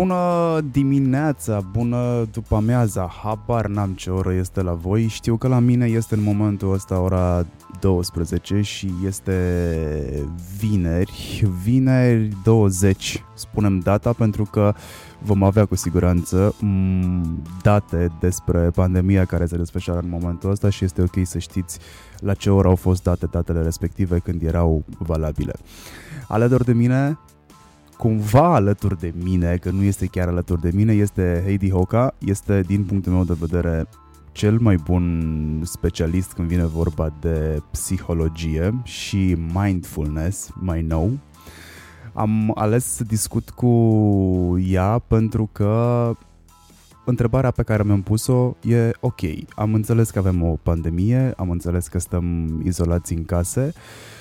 [0.00, 5.58] Bună dimineața, bună după amiaza, habar n-am ce oră este la voi, știu că la
[5.58, 7.46] mine este în momentul ăsta ora
[7.80, 10.28] 12 și este
[10.58, 14.74] vineri, vineri 20, spunem data pentru că
[15.18, 20.84] vom avea cu siguranță mm, date despre pandemia care se desfășoară în momentul ăsta și
[20.84, 21.78] este ok să știți
[22.18, 25.52] la ce oră au fost date datele respective când erau valabile.
[26.28, 27.18] Alături de mine
[28.00, 32.60] cumva alături de mine, că nu este chiar alături de mine, este Heidi Hoca, este
[32.60, 33.86] din punctul meu de vedere
[34.32, 41.10] cel mai bun specialist când vine vorba de psihologie și mindfulness mai nou.
[42.12, 43.72] Am ales să discut cu
[44.66, 46.12] ea pentru că
[47.04, 49.20] întrebarea pe care mi-am pus-o e ok,
[49.54, 54.19] am înțeles că avem o pandemie, am înțeles că stăm izolați în case, Uh,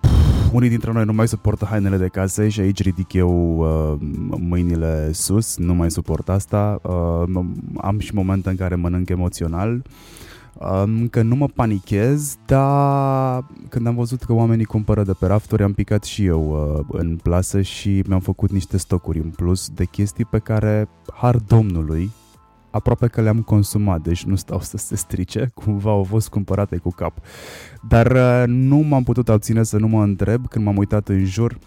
[0.00, 3.98] pf, unii dintre noi nu mai suportă hainele de casă și aici ridic eu uh,
[4.38, 6.80] mâinile sus, nu mai suport asta.
[6.82, 7.40] Uh,
[7.80, 9.82] am și momente în care mănânc emoțional.
[10.54, 15.62] Um, că nu mă panichez, dar când am văzut că oamenii cumpără de pe rafturi,
[15.62, 19.84] am picat și eu uh, în plasă și mi-am făcut niște stocuri în plus de
[19.84, 22.10] chestii pe care, har domnului,
[22.70, 26.90] aproape că le-am consumat, deci nu stau să se strice, cumva au fost cumpărate cu
[26.90, 27.18] cap.
[27.88, 31.58] Dar uh, nu m-am putut abține să nu mă întreb când m-am uitat în jur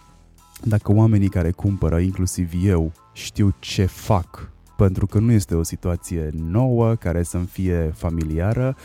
[0.63, 6.29] dacă oamenii care cumpără, inclusiv eu, știu ce fac pentru că nu este o situație
[6.33, 8.75] nouă care să-mi fie familiară,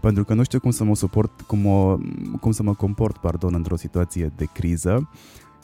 [0.00, 1.98] pentru că nu știu cum să mă suport, cum, o,
[2.40, 5.08] cum să mă comport, pardon, într-o situație de criză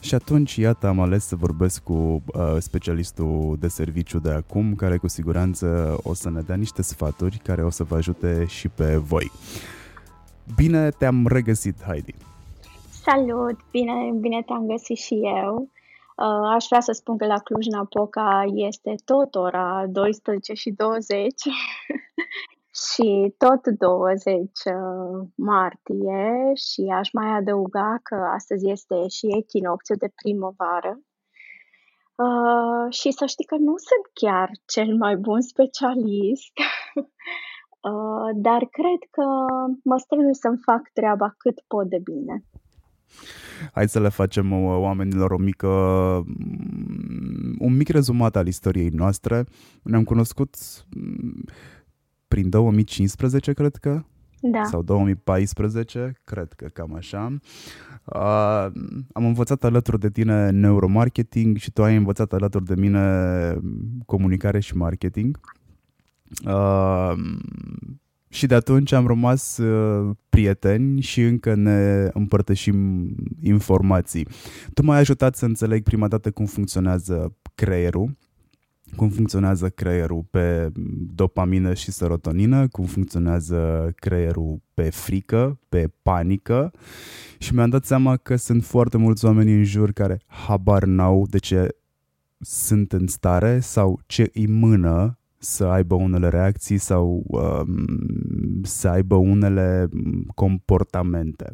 [0.03, 4.97] și atunci, iată, am ales să vorbesc cu uh, specialistul de serviciu de acum, care
[4.97, 8.95] cu siguranță o să ne dea niște sfaturi care o să vă ajute și pe
[8.95, 9.31] voi.
[10.55, 12.15] Bine te-am regăsit, Heidi!
[12.89, 13.59] Salut!
[13.71, 15.69] Bine, bine te-am găsit și eu!
[16.15, 21.17] Uh, aș vrea să spun că la Cluj-Napoca este tot ora 12 și 20
[22.81, 30.09] și tot 20 uh, martie și aș mai adăuga că astăzi este și echinocțiul de
[30.15, 30.93] primăvară.
[32.15, 36.55] Uh, și să știi că nu sunt chiar cel mai bun specialist,
[37.89, 39.25] uh, dar cred că
[39.83, 42.43] mă strădui să-mi fac treaba cât pot de bine.
[43.73, 45.67] Hai să le facem uh, oamenilor o mică,
[46.25, 49.45] mm, un mic rezumat al istoriei noastre.
[49.83, 50.55] Ne-am cunoscut
[50.95, 51.43] mm,
[52.33, 54.03] prin 2015, cred că.
[54.41, 54.63] Da.
[54.63, 57.37] Sau 2014, cred că cam așa.
[58.05, 58.65] Uh,
[59.13, 63.57] am învățat alături de tine neuromarketing și tu ai învățat alături de mine
[64.05, 65.39] comunicare și marketing.
[66.45, 67.13] Uh,
[68.27, 73.07] și de atunci am rămas uh, prieteni și încă ne împărtășim
[73.41, 74.27] informații.
[74.73, 78.17] Tu m-ai ajutat să înțeleg prima dată cum funcționează creierul
[78.95, 80.71] cum funcționează creierul pe
[81.15, 86.71] dopamină și serotonină, cum funcționează creierul pe frică, pe panică
[87.37, 91.37] și mi-am dat seama că sunt foarte mulți oameni în jur care habar n-au de
[91.37, 91.75] ce
[92.39, 99.15] sunt în stare sau ce îi mână să aibă unele reacții sau um, să aibă
[99.15, 99.89] unele
[100.35, 101.53] comportamente.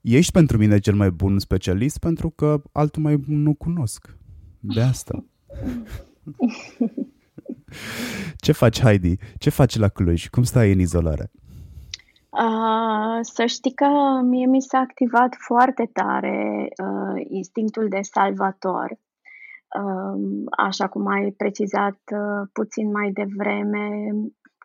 [0.00, 4.16] Ești pentru mine cel mai bun specialist pentru că altul mai bun nu cunosc.
[4.60, 5.24] De asta.
[8.44, 9.16] Ce faci, Heidi?
[9.38, 10.28] Ce faci la Cluj?
[10.28, 11.30] Cum stai în izolare?
[12.30, 18.98] Uh, să știi că mie mi s-a activat foarte tare uh, instinctul de salvator.
[19.80, 23.88] Uh, așa cum ai precizat uh, puțin mai devreme,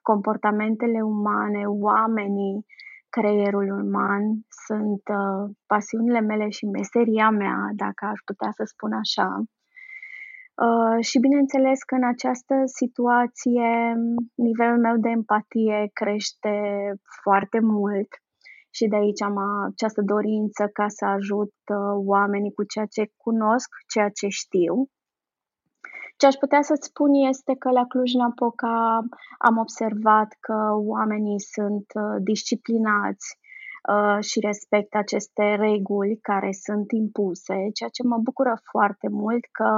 [0.01, 2.65] comportamentele umane, oamenii,
[3.09, 4.23] creierul uman
[4.65, 9.43] sunt uh, pasiunile mele și meseria mea, dacă aș putea să spun așa.
[10.65, 13.95] Uh, și bineînțeles că în această situație
[14.35, 16.55] nivelul meu de empatie crește
[17.21, 18.07] foarte mult
[18.69, 19.37] și de aici am
[19.71, 24.89] această dorință ca să ajut uh, oamenii cu ceea ce cunosc, ceea ce știu.
[26.17, 29.03] Ce aș putea să-ți spun este că la Cluj-Napoca
[29.37, 33.39] am observat că oamenii sunt uh, disciplinați
[34.19, 39.69] și respectă aceste reguli care sunt impuse, ceea ce mă bucură foarte mult că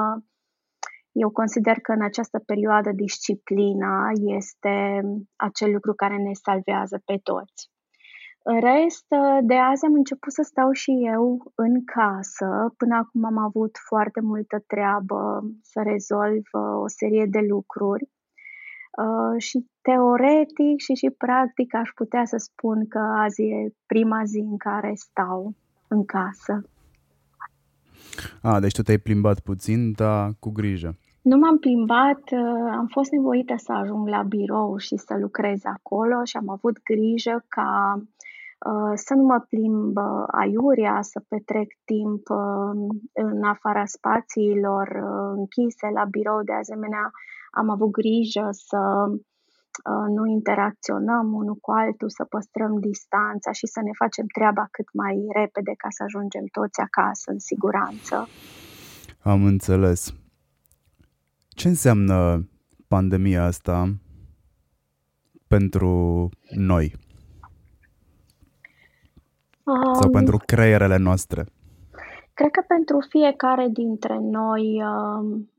[1.14, 5.02] eu consider că în această perioadă disciplina este
[5.36, 7.72] acel lucru care ne salvează pe toți.
[8.46, 9.06] În rest,
[9.42, 12.74] de azi am început să stau și eu în casă.
[12.78, 18.10] Până acum am avut foarte multă treabă să rezolv uh, o serie de lucruri.
[19.04, 24.40] Uh, și teoretic și și practic aș putea să spun că azi e prima zi
[24.40, 25.56] în care stau
[25.88, 26.64] în casă.
[28.42, 30.98] A, deci tu te-ai plimbat puțin, dar cu grijă.
[31.24, 36.24] Nu m-am plimbat, uh, am fost nevoită să ajung la birou și să lucrez acolo
[36.24, 42.24] și am avut grijă ca uh, să nu mă plimb uh, aiurea, să petrec timp
[43.14, 44.88] în afara spațiilor
[45.36, 46.42] închise la birou.
[46.42, 47.12] De asemenea,
[47.52, 48.82] am avut grijă să
[50.16, 55.26] nu interacționăm unul cu altul, să păstrăm distanța și să ne facem treaba cât mai
[55.34, 58.28] repede ca să ajungem toți acasă în siguranță.
[59.24, 60.23] Am înțeles.
[61.56, 62.48] Ce înseamnă
[62.88, 63.94] pandemia asta
[65.48, 66.96] pentru noi?
[69.64, 71.46] Um, Sau pentru creierele noastre?
[72.34, 75.50] Cred că pentru fiecare dintre noi um,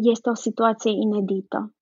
[0.00, 1.72] este o situație inedită.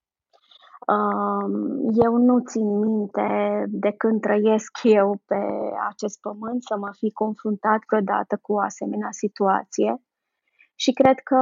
[0.87, 5.41] Um, eu nu țin minte de când trăiesc eu pe
[5.89, 10.01] acest pământ să mă fi confruntat vreodată cu o asemenea situație.
[10.79, 11.41] Și cred că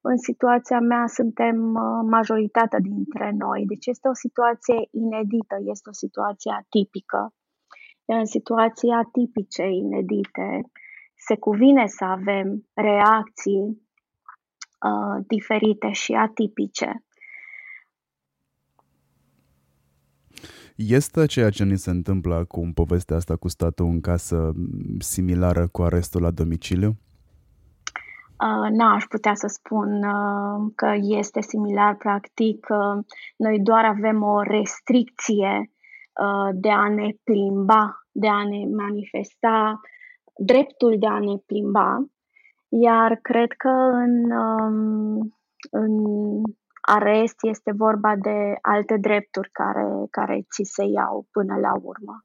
[0.00, 3.64] în situația mea suntem uh, majoritatea dintre noi.
[3.66, 7.34] Deci este o situație inedită, este o situație atipică.
[8.04, 10.70] în situații atipice, inedite,
[11.26, 13.62] se cuvine să avem reacții
[14.88, 17.04] uh, diferite și atipice.
[20.76, 24.52] Este ceea ce ni se întâmplă acum, povestea asta cu statul în casă,
[24.98, 26.96] similară cu arestul la domiciliu?
[28.42, 32.66] Uh, n-aș putea să spun uh, că este similar, practic.
[32.70, 33.04] Uh,
[33.36, 35.70] noi doar avem o restricție
[36.52, 39.80] de a ne plimba, de a ne manifesta
[40.36, 42.06] dreptul de a ne plimba,
[42.68, 45.34] iar cred că în, um,
[45.70, 46.02] în
[46.80, 52.24] arest este vorba de alte drepturi care, care ți se iau până la urmă.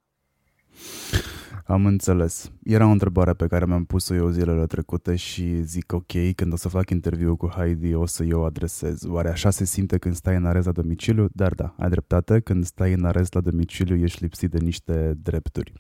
[1.68, 2.52] Am înțeles.
[2.64, 6.56] Era o întrebare pe care mi-am pus-o eu zilele trecute și zic ok, când o
[6.56, 9.04] să fac interviu cu Heidi o să eu adresez.
[9.04, 11.28] Oare așa se simte când stai în arest la domiciliu?
[11.32, 15.74] Dar da, ai dreptate, când stai în arest la domiciliu ești lipsit de niște drepturi.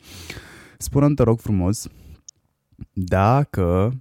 [0.78, 1.88] Spune-mi, te rog frumos,
[2.94, 3.94] dacă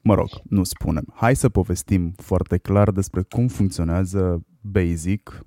[0.00, 1.04] mă rog, nu spunem.
[1.14, 5.46] Hai să povestim foarte clar despre cum funcționează basic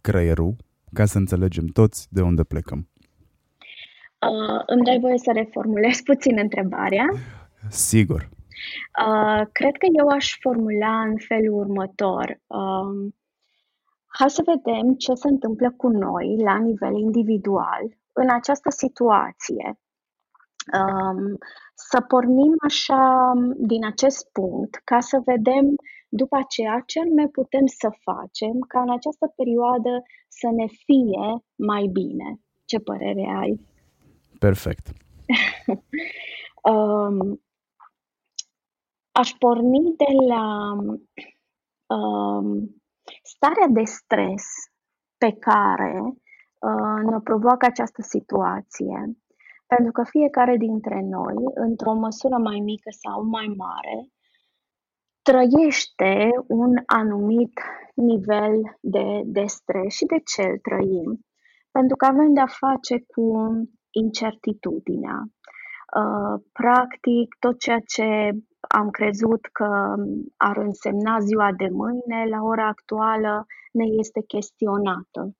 [0.00, 0.56] creierul
[0.92, 2.89] ca să înțelegem toți de unde plecăm.
[4.28, 7.06] Uh, îmi dai voie să reformulez puțin întrebarea?
[7.68, 8.28] Sigur.
[9.06, 12.40] Uh, cred că eu aș formula în felul următor.
[12.46, 13.12] Uh,
[14.06, 17.82] hai să vedem ce se întâmplă cu noi la nivel individual
[18.12, 19.78] în această situație.
[20.72, 21.38] Um,
[21.74, 25.74] să pornim așa din acest punct ca să vedem
[26.08, 31.86] după aceea ce anume putem să facem ca în această perioadă să ne fie mai
[31.92, 32.40] bine.
[32.64, 33.60] Ce părere ai?
[34.46, 34.86] Perfect.
[36.72, 37.42] um,
[39.12, 40.72] aș porni de la
[41.96, 42.48] um,
[43.22, 44.44] starea de stres
[45.18, 49.16] pe care uh, ne provoacă această situație,
[49.66, 54.08] pentru că fiecare dintre noi, într-o măsură mai mică sau mai mare,
[55.22, 57.60] trăiește un anumit
[57.94, 61.20] nivel de, de stres și de ce îl trăim.
[61.70, 63.24] Pentru că avem de-a face cu
[63.90, 65.18] incertitudinea.
[65.96, 68.30] Uh, practic, tot ceea ce
[68.60, 69.94] am crezut că
[70.36, 75.34] ar însemna ziua de mâine, la ora actuală ne este chestionată.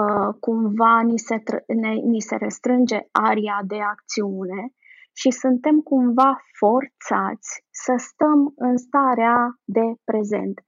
[0.00, 4.72] Uh, cumva ni se, ne, ni se restrânge aria de acțiune
[5.12, 10.60] și suntem cumva forțați să stăm în starea de prezent.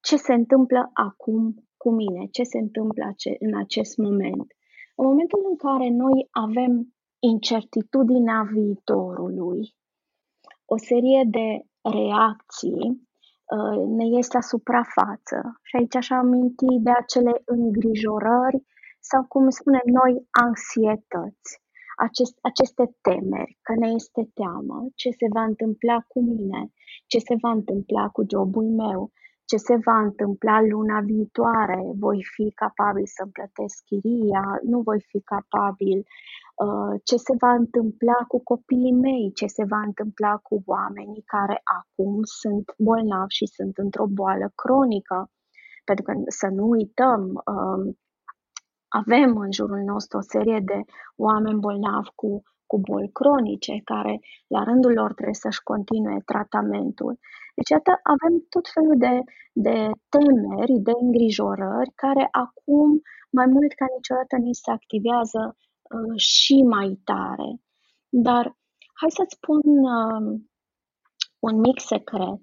[0.00, 2.26] Ce se întâmplă acum cu mine?
[2.30, 3.04] Ce se întâmplă
[3.38, 4.55] în acest moment?
[4.98, 6.72] În momentul în care noi avem
[7.18, 9.60] incertitudinea viitorului,
[10.64, 11.48] o serie de
[11.98, 12.84] reacții
[13.54, 15.38] uh, ne ies la suprafață.
[15.62, 18.58] Și aici aș aminti de acele îngrijorări
[19.00, 21.50] sau, cum spunem noi, anxietăți,
[22.06, 26.72] acest, aceste temeri, că ne este teamă, ce se va întâmpla cu mine,
[27.06, 29.10] ce se va întâmpla cu jobul meu,
[29.50, 35.20] ce se va întâmpla luna viitoare, voi fi capabil să-mi plătesc chiria, nu voi fi
[35.20, 35.98] capabil,
[36.64, 41.60] uh, ce se va întâmpla cu copiii mei, ce se va întâmpla cu oamenii care
[41.78, 45.30] acum sunt bolnavi și sunt într-o boală cronică.
[45.84, 47.20] Pentru că să nu uităm,
[47.54, 47.98] um,
[48.88, 50.80] avem în jurul nostru o serie de
[51.16, 57.18] oameni bolnavi cu cu boli cronice, care la rândul lor trebuie să-și continue tratamentul.
[57.56, 59.14] Deci, iată, avem tot felul de,
[59.66, 59.78] de
[60.14, 62.88] temeri, de îngrijorări, care acum,
[63.38, 67.50] mai mult ca niciodată, ni se activează uh, și mai tare.
[68.26, 68.44] Dar
[69.00, 69.62] Hai să-ți spun
[69.96, 70.40] uh,
[71.48, 72.42] un mic secret.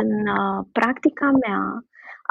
[0.00, 1.62] În uh, practica mea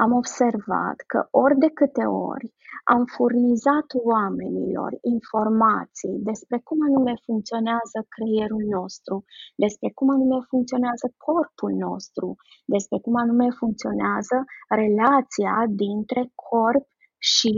[0.04, 2.54] am observat că ori de câte ori
[2.96, 9.16] am furnizat oamenilor informații despre cum anume funcționează creierul nostru,
[9.64, 12.28] despre cum anume funcționează corpul nostru,
[12.66, 14.38] despre cum anume funcționează
[14.82, 16.86] relația dintre corp
[17.18, 17.54] și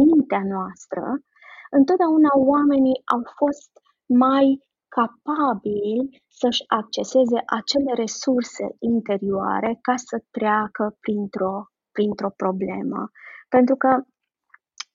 [0.00, 1.04] mintea noastră,
[1.70, 3.72] întotdeauna oamenii au fost
[4.06, 4.46] mai
[4.98, 11.54] capabili să-și acceseze acele resurse interioare ca să treacă printr-o,
[11.92, 13.10] printr-o problemă.
[13.48, 13.90] Pentru că,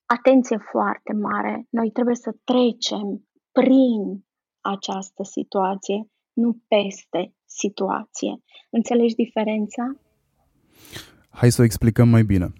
[0.07, 4.25] atenție foarte mare, noi trebuie să trecem prin
[4.61, 8.41] această situație, nu peste situație.
[8.69, 9.95] Înțelegi diferența?
[11.29, 12.53] Hai să o explicăm mai bine.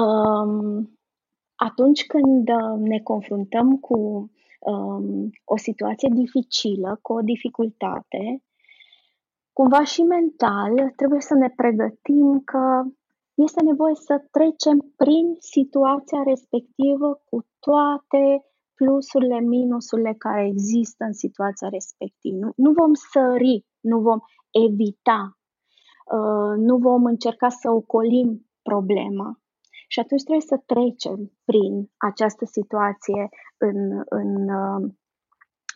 [0.00, 0.98] Um,
[1.54, 8.42] atunci când ne confruntăm cu um, o situație dificilă, cu o dificultate,
[9.52, 12.82] cumva și mental trebuie să ne pregătim că
[13.34, 21.68] este nevoie să trecem prin situația respectivă cu toate plusurile, minusurile care există în situația
[21.68, 22.52] respectivă.
[22.56, 24.18] Nu vom sări, nu vom
[24.66, 25.38] evita,
[26.16, 29.38] uh, nu vom încerca să ocolim problema.
[29.88, 34.92] Și atunci trebuie să trecem prin această situație în, în, uh,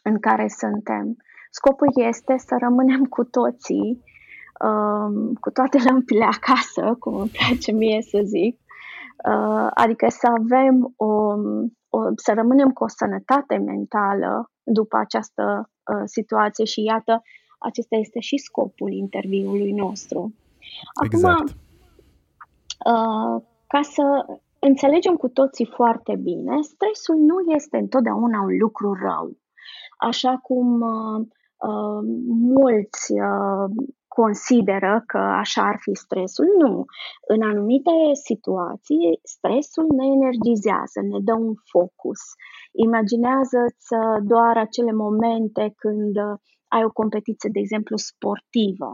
[0.03, 1.17] în care suntem.
[1.50, 4.03] Scopul este să rămânem cu toții,
[4.61, 8.61] um, cu toate lămpile acasă, cum îmi place mie să zic,
[9.31, 11.12] uh, adică să avem o,
[11.88, 17.23] o, să rămânem cu o sănătate mentală după această uh, situație și iată,
[17.59, 20.35] acesta este și scopul interviului nostru.
[20.95, 21.57] Acum, exact.
[23.67, 24.27] ca să
[24.59, 29.37] înțelegem cu toții foarte bine, stresul nu este întotdeauna un lucru rău.
[29.99, 33.71] Așa cum uh, uh, mulți uh,
[34.09, 36.47] consideră că așa ar fi stresul.
[36.59, 36.85] Nu.
[37.27, 37.97] În anumite
[38.29, 42.21] situații, stresul ne energizează, ne dă un focus.
[42.73, 46.37] Imaginează-ți uh, doar acele momente când uh,
[46.69, 48.91] ai o competiție, de exemplu, sportivă.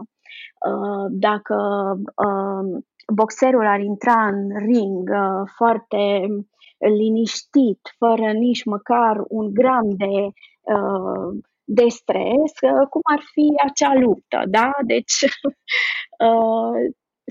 [0.69, 1.57] Uh, dacă
[3.13, 6.27] boxerul ar intra în ring uh, foarte
[6.77, 10.15] liniștit, fără nici măcar un gram de,
[10.75, 14.71] uh, de stres, uh, cum ar fi acea luptă, da?
[14.85, 15.15] Deci,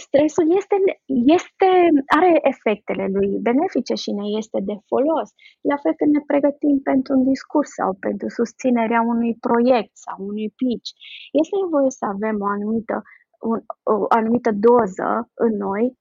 [0.06, 0.76] stresul este,
[1.36, 1.70] este,
[2.18, 5.28] are efectele lui benefice și ne este de folos.
[5.60, 10.48] La fel când ne pregătim pentru un discurs sau pentru susținerea unui proiect sau unui
[10.60, 10.90] pitch,
[11.40, 12.96] este nevoie să avem o anumită
[13.50, 15.98] un, o anumită doză în noi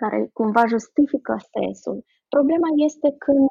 [0.00, 2.04] care cumva justifică stresul.
[2.28, 3.48] Problema este când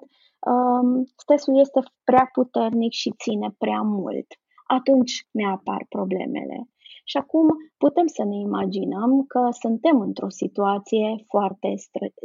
[0.51, 4.27] um, stresul este prea puternic și ține prea mult.
[4.67, 6.69] Atunci ne apar problemele.
[7.03, 7.47] Și acum
[7.77, 11.73] putem să ne imaginăm că suntem într-o situație foarte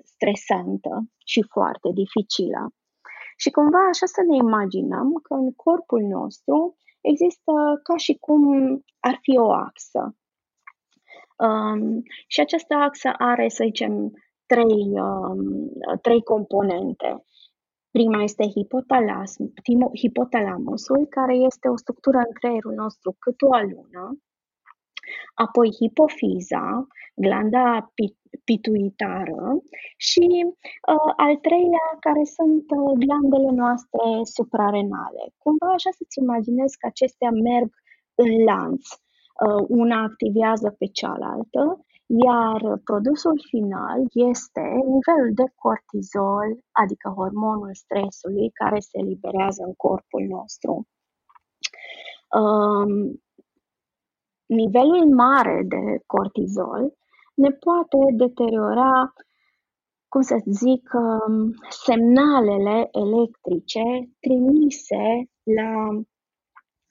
[0.04, 2.72] stresantă și foarte dificilă.
[3.36, 8.42] Și cumva așa să ne imaginăm că în corpul nostru există ca și cum
[9.00, 10.16] ar fi o axă.
[11.38, 14.12] Um, și această axă are, să zicem,
[14.46, 15.70] trei, um,
[16.02, 17.24] trei componente.
[17.90, 19.36] Prima este hipotalamus,
[20.00, 24.18] hipotalamusul, care este o structură în creierul nostru cât o alună,
[25.34, 27.92] apoi hipofiza, glanda
[28.44, 29.42] pituitară
[29.96, 30.26] și
[30.92, 34.04] uh, al treilea care sunt uh, glandele noastre
[34.36, 35.22] suprarenale.
[35.44, 37.70] Cumva așa să-ți imaginezi că acestea merg
[38.24, 38.84] în lanț.
[38.92, 41.62] Uh, una activează pe cealaltă,
[42.26, 44.00] iar produsul final
[44.32, 44.64] este
[44.94, 46.48] nivelul de cortizol,
[46.82, 50.86] adică hormonul stresului, care se eliberează în corpul nostru.
[52.40, 53.22] Um,
[54.46, 56.94] nivelul mare de cortizol
[57.34, 59.12] ne poate deteriora,
[60.08, 63.82] cum să zic, um, semnalele electrice
[64.20, 65.04] trimise
[65.58, 65.72] la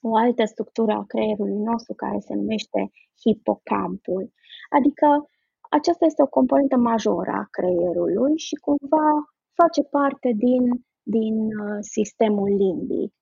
[0.00, 2.90] o altă structură a creierului nostru care se numește
[3.22, 4.32] hipocampul.
[4.76, 5.06] Adică
[5.70, 9.08] aceasta este o componentă majoră a creierului și cumva
[9.60, 10.64] face parte din,
[11.02, 13.12] din uh, sistemul limbic.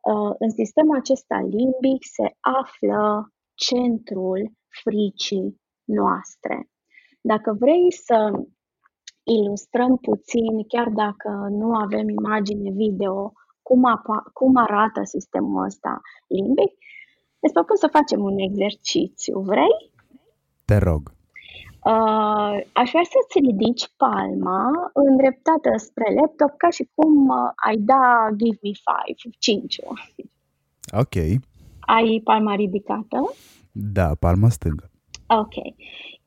[0.00, 6.68] Uh, în sistemul acesta limbic se află centrul fricii noastre.
[7.20, 8.18] Dacă vrei să
[9.22, 16.72] ilustrăm puțin, chiar dacă nu avem imagine video, cum, apa- cum arată sistemul ăsta limbic,
[17.40, 19.40] îți propun să facem un exercițiu.
[19.40, 19.93] Vrei?
[20.64, 21.12] Te rog.
[21.84, 28.28] Uh, aș vrea să-ți ridici palma îndreptată spre laptop ca și cum uh, ai da
[28.36, 29.80] give me five, cinci.
[30.92, 31.14] Ok.
[31.80, 33.34] Ai palma ridicată?
[33.72, 34.90] Da, palma stângă.
[35.26, 35.54] Ok.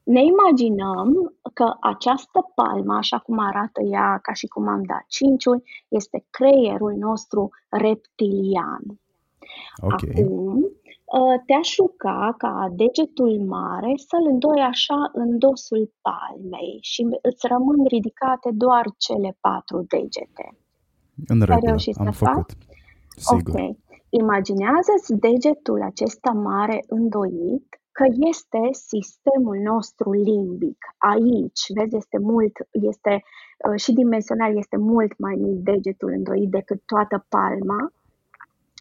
[0.03, 5.63] Ne imaginăm că această palmă, așa cum arată ea, ca și cum am dat cinciul,
[5.87, 8.83] este creierul nostru reptilian.
[9.77, 9.91] Ok.
[9.93, 10.71] Acum, ă,
[11.45, 18.49] te-aș ruga ca degetul mare să-l îndoi așa în dosul palmei și îți rămân ridicate
[18.53, 20.45] doar cele patru degete.
[21.27, 22.49] În regulă, am făcut.
[23.15, 23.59] Sigur.
[23.59, 23.77] Ok.
[24.09, 30.77] Imaginează-ți degetul acesta mare îndoit că este sistemul nostru limbic.
[30.97, 36.81] Aici, vezi, este mult, este uh, și dimensional este mult mai mic degetul îndoit decât
[36.85, 37.81] toată palma.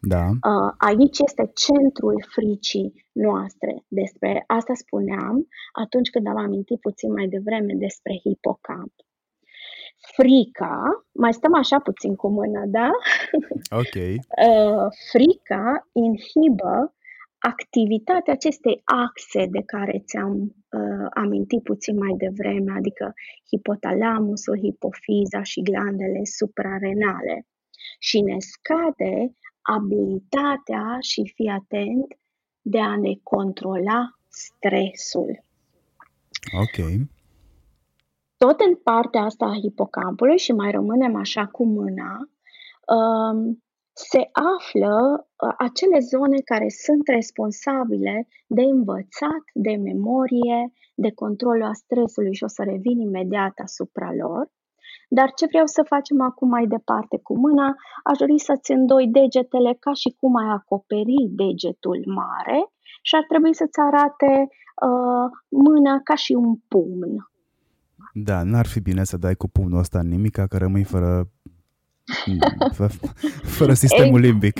[0.01, 0.25] Da.
[0.25, 3.83] Uh, aici este centrul fricii noastre.
[3.87, 8.93] Despre asta spuneam atunci când am amintit puțin mai devreme despre hipocamp.
[10.15, 12.89] Frica, mai stăm așa puțin cu mâna, da?
[13.81, 13.95] Ok.
[13.95, 16.95] Uh, frica inhibă
[17.39, 23.13] activitatea acestei axe de care ți-am uh, amintit puțin mai devreme, adică
[23.49, 27.45] hipotalamusul, hipofiza și glandele suprarenale.
[27.99, 29.33] Și ne scade
[29.75, 32.17] abilitatea și fi atent
[32.61, 35.43] de a ne controla stresul.
[36.61, 37.07] Ok.
[38.37, 42.29] Tot în partea asta a hipocampului și mai rămânem așa cu mâna,
[42.95, 51.63] um, se află uh, acele zone care sunt responsabile de învățat, de memorie, de controlul
[51.63, 54.51] a stresului și o să revin imediat asupra lor.
[55.07, 59.77] Dar ce vreau să facem acum mai departe cu mâna, aș dori să-ți îndoi degetele
[59.79, 62.59] ca și cum ai acoperi degetul mare
[63.01, 64.31] și ar trebui să-ți arate
[64.87, 67.29] uh, mâna ca și un pumn.
[68.13, 71.29] Da, n-ar fi bine să dai cu pumnul ăsta în nimica, că rămâi fără
[73.57, 74.57] Fără sistemul limbic.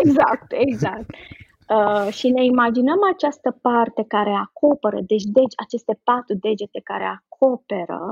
[0.00, 1.10] Exact, exact.
[1.68, 8.02] Uh, și ne imaginăm această parte care acoperă, deci, deci aceste patru degete care acoperă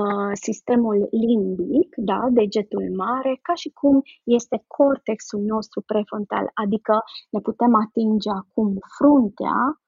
[0.00, 6.94] uh, sistemul limbic, da, degetul mare, ca și cum este cortexul nostru prefrontal, adică
[7.30, 9.80] ne putem atinge acum fruntea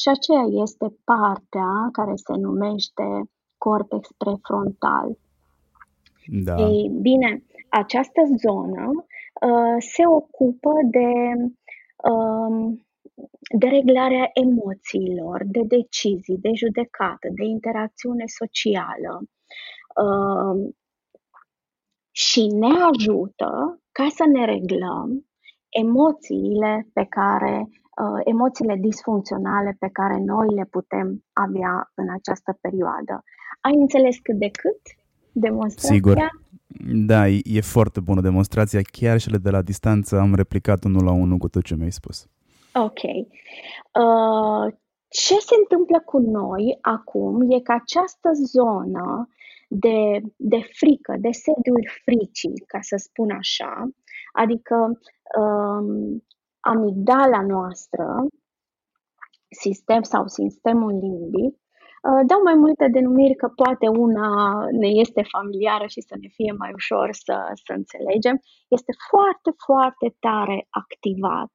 [0.00, 3.06] și aceea este partea care se numește
[3.58, 5.18] cortex prefrontal.
[6.26, 6.54] Da.
[6.68, 11.10] Ei bine, această zonă uh, se ocupă de,
[12.10, 12.78] uh,
[13.58, 19.22] de reglarea emoțiilor, de decizii, de judecată, de interacțiune socială
[19.94, 20.72] uh,
[22.10, 25.26] și ne ajută ca să ne reglăm
[25.68, 27.68] emoțiile pe care
[28.02, 33.24] uh, emoțiile disfuncționale pe care noi le putem avea în această perioadă.
[33.60, 34.80] Ai înțeles cât de cât
[35.32, 35.94] demonstrația?
[35.94, 36.16] Sigur.
[37.06, 38.80] Da, e foarte bună demonstrația.
[38.92, 42.26] Chiar și de la distanță am replicat unul la unul cu tot ce mi-ai spus.
[42.74, 43.02] Ok.
[43.02, 44.72] Uh,
[45.12, 49.28] ce se întâmplă cu noi acum e că această zonă
[49.68, 53.88] de, de frică, de sediul fricii, ca să spun așa,
[54.32, 55.00] adică
[55.38, 56.24] um,
[56.60, 58.26] amigdala noastră,
[59.48, 61.60] sistem sau sistemul limbic,
[62.08, 64.28] Uh, dau mai multe denumiri că poate una
[64.70, 68.36] ne este familiară și să ne fie mai ușor să, să înțelegem.
[68.68, 71.52] Este foarte, foarte tare activat.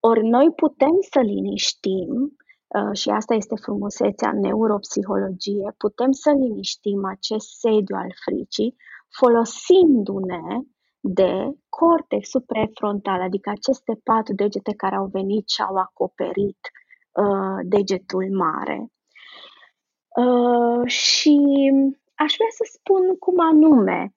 [0.00, 2.47] Ori noi putem să liniștim, uh,
[2.92, 8.76] și asta este frumusețea neuropsihologie, putem să liniștim acest sediu al fricii
[9.08, 10.60] folosindu-ne
[11.00, 16.58] de cortexul prefrontal, adică aceste patru degete care au venit și au acoperit
[17.12, 18.92] uh, degetul mare.
[20.16, 21.36] Uh, și
[22.14, 24.14] aș vrea să spun cum anume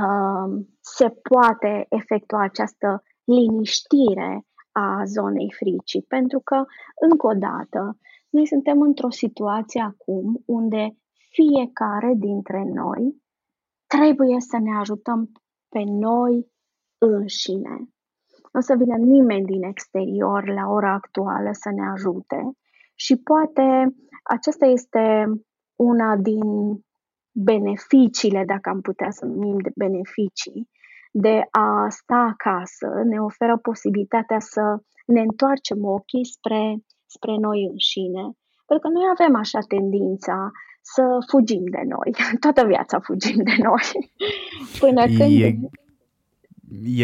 [0.00, 4.46] uh, se poate efectua această liniștire
[4.78, 6.64] a zonei fricii, pentru că,
[7.10, 7.98] încă o dată,
[8.30, 10.96] noi suntem într-o situație acum unde
[11.30, 13.22] fiecare dintre noi
[13.86, 15.30] trebuie să ne ajutăm
[15.68, 16.46] pe noi
[16.98, 17.76] înșine.
[18.52, 22.50] Nu o să vină nimeni din exterior la ora actuală să ne ajute
[22.94, 25.24] și poate acesta este
[25.76, 26.44] una din
[27.32, 30.68] beneficiile, dacă am putea să numim de beneficii,
[31.24, 34.62] de a sta acasă, ne oferă posibilitatea să
[35.06, 36.62] ne întoarcem ochii spre,
[37.06, 38.24] spre noi înșine.
[38.66, 40.50] Pentru că noi avem așa tendința
[40.80, 42.10] să fugim de noi.
[42.44, 43.86] Toată viața fugim de noi.
[44.82, 45.40] Până când...
[45.40, 45.58] E,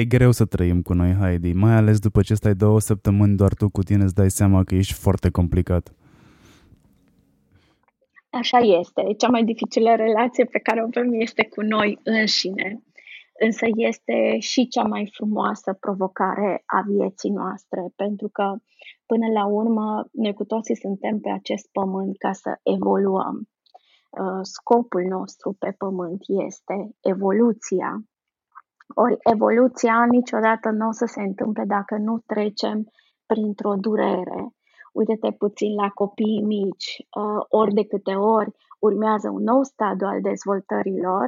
[0.01, 3.55] e greu să trăim cu noi, Heidi, mai ales după ce stai două săptămâni doar
[3.55, 5.94] tu cu tine îți dai seama că ești foarte complicat.
[8.31, 9.03] Așa este.
[9.18, 12.83] Cea mai dificilă relație pe care o avem este cu noi înșine,
[13.47, 18.57] însă este și cea mai frumoasă provocare a vieții noastre, pentru că,
[19.07, 23.37] până la urmă, noi cu toții suntem pe acest pământ ca să evoluăm.
[24.11, 27.91] Uh, scopul nostru pe pământ este evoluția.
[28.95, 32.79] Ori evoluția niciodată nu o să se întâmple dacă nu trecem
[33.27, 34.43] printr-o durere,
[34.93, 38.51] uite-te puțin la copiii mici, uh, ori de câte ori
[38.81, 41.27] urmează un nou stadiu al dezvoltării lor,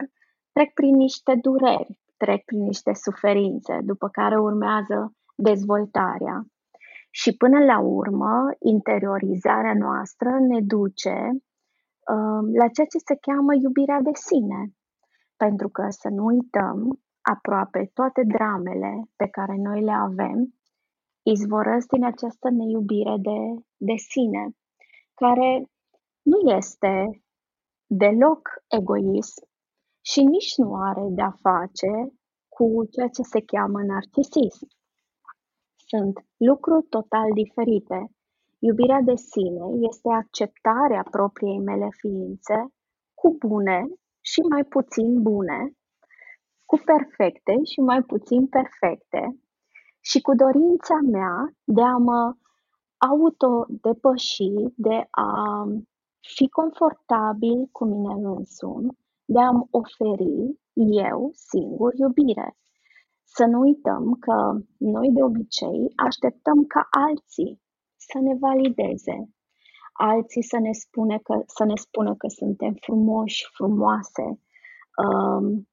[0.53, 6.37] trec prin niște dureri, trec prin niște suferințe, după care urmează dezvoltarea.
[7.10, 14.00] Și până la urmă, interiorizarea noastră ne duce uh, la ceea ce se cheamă iubirea
[14.00, 14.60] de sine.
[15.37, 16.78] Pentru că să nu uităm,
[17.34, 20.38] aproape toate dramele pe care noi le avem
[21.22, 23.38] izvorăsc din această neiubire de,
[23.76, 24.44] de sine,
[25.14, 25.50] care
[26.22, 27.22] nu este
[27.87, 29.42] deloc egoism
[30.10, 31.92] și nici nu are de-a face
[32.48, 34.66] cu ceea ce se cheamă narcisism.
[35.88, 37.98] Sunt lucruri total diferite.
[38.58, 42.58] Iubirea de sine este acceptarea propriei mele ființe
[43.14, 43.86] cu bune
[44.20, 45.72] și mai puțin bune,
[46.64, 49.22] cu perfecte și mai puțin perfecte,
[50.00, 52.34] și cu dorința mea de a mă
[53.10, 55.28] autodepăși, de a
[56.36, 60.58] fi confortabil cu mine însumi, de a-mi oferi
[61.08, 62.56] eu singur iubire.
[63.24, 64.37] Să nu uităm că
[64.78, 67.60] noi de obicei așteptăm ca alții
[67.96, 69.28] să ne valideze,
[69.92, 74.26] alții să ne, spune că, să ne spună că suntem frumoși, frumoase,
[75.04, 75.68] um,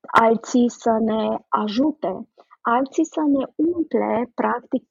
[0.00, 2.28] alții să ne ajute,
[2.60, 4.82] alții să ne umple practic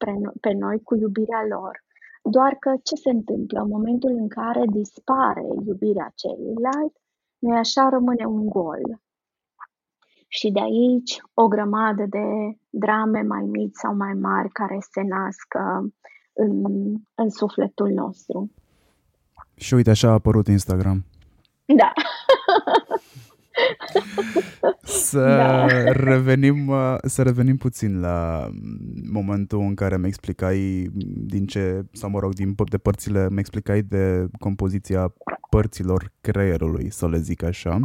[0.41, 1.83] pe noi cu iubirea lor.
[2.23, 6.93] Doar că ce se întâmplă în momentul în care dispare iubirea celuilalt,
[7.39, 9.01] noi așa rămâne un gol.
[10.27, 12.25] Și de aici o grămadă de
[12.69, 15.53] drame mai mici sau mai mari care se nasc
[16.33, 16.63] în,
[17.15, 18.51] în sufletul nostru.
[19.55, 21.05] Și uite, așa a apărut Instagram.
[21.65, 21.91] Da.
[24.83, 25.65] să da.
[25.91, 28.49] revenim uh, să revenim puțin la
[29.11, 30.89] momentul în care mi explicai
[31.25, 35.13] din ce, sau mă rog, din de părțile, mi explicai de compoziția
[35.49, 37.79] părților creierului, să le zic așa.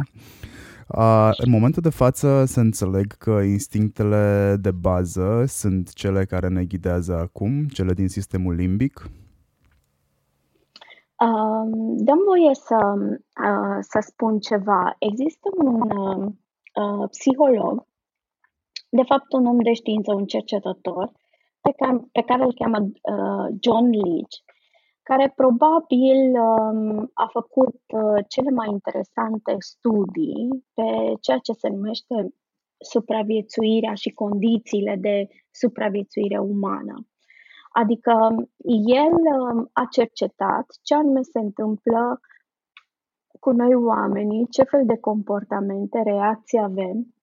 [0.87, 6.63] Uh, în momentul de față să înțeleg că instinctele de bază sunt cele care ne
[6.63, 9.09] ghidează acum, cele din sistemul limbic,
[12.07, 12.93] dăm voie să,
[13.45, 14.95] uh, să spun ceva.
[14.99, 17.87] Există un uh, psiholog,
[18.89, 21.11] de fapt un om de știință, un cercetător,
[21.61, 24.35] pe care, pe care îl cheamă uh, John Leach,
[25.03, 27.75] care probabil um, a făcut
[28.27, 32.33] cele mai interesante studii pe ceea ce se numește
[32.77, 37.07] supraviețuirea și condițiile de supraviețuire umană.
[37.81, 38.13] Adică
[39.01, 42.19] el um, a cercetat ce anume se întâmplă
[43.39, 47.13] cu noi oamenii, ce fel de comportamente, reacții avem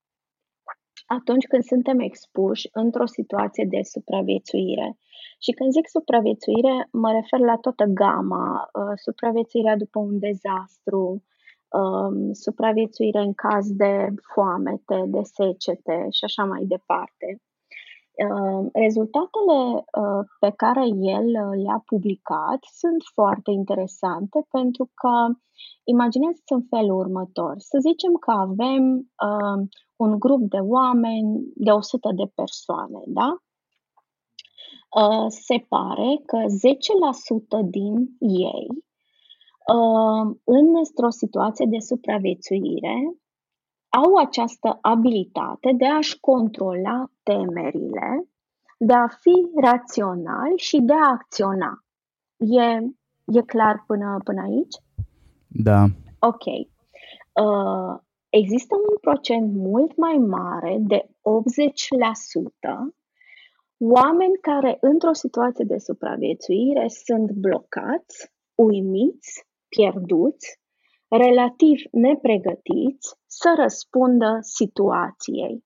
[1.07, 4.97] atunci când suntem expuși într-o situație de supraviețuire.
[5.38, 11.23] Și când zic supraviețuire, mă refer la toată gama, uh, supraviețuirea după un dezastru,
[11.69, 17.41] um, supraviețuire în caz de foamete, de secete și așa mai departe.
[18.14, 25.35] Ehm, rezultatele uh, pe care el uh, le-a publicat sunt foarte interesante pentru că
[25.85, 27.55] imagineți-ți în felul următor.
[27.59, 33.37] Să zicem că avem uh, un grup de oameni de 100 de persoane, da?
[35.01, 36.38] Uh, se pare că
[37.64, 38.66] 10% din ei
[39.75, 43.22] uh, într-o situație de supraviețuire
[44.01, 48.29] au această abilitate de a-și controla temerile,
[48.79, 51.85] de a fi raționali și de a acționa.
[52.37, 52.69] E,
[53.39, 54.77] e clar până, până aici?
[55.49, 55.85] Da.
[56.19, 56.45] Ok.
[57.45, 61.11] Uh, există un procent mult mai mare de 80%
[63.79, 70.62] oameni care într-o situație de supraviețuire sunt blocați, uimiți, pierduți
[71.16, 75.64] relativ nepregătiți să răspundă situației.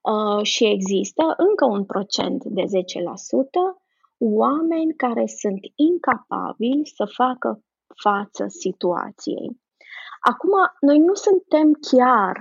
[0.00, 2.66] Uh, și există încă un procent de 10%
[4.18, 7.62] oameni care sunt incapabili să facă
[8.02, 9.60] față situației.
[10.20, 12.36] Acum, noi nu suntem chiar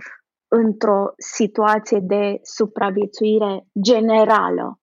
[0.48, 4.80] într-o situație de supraviețuire generală,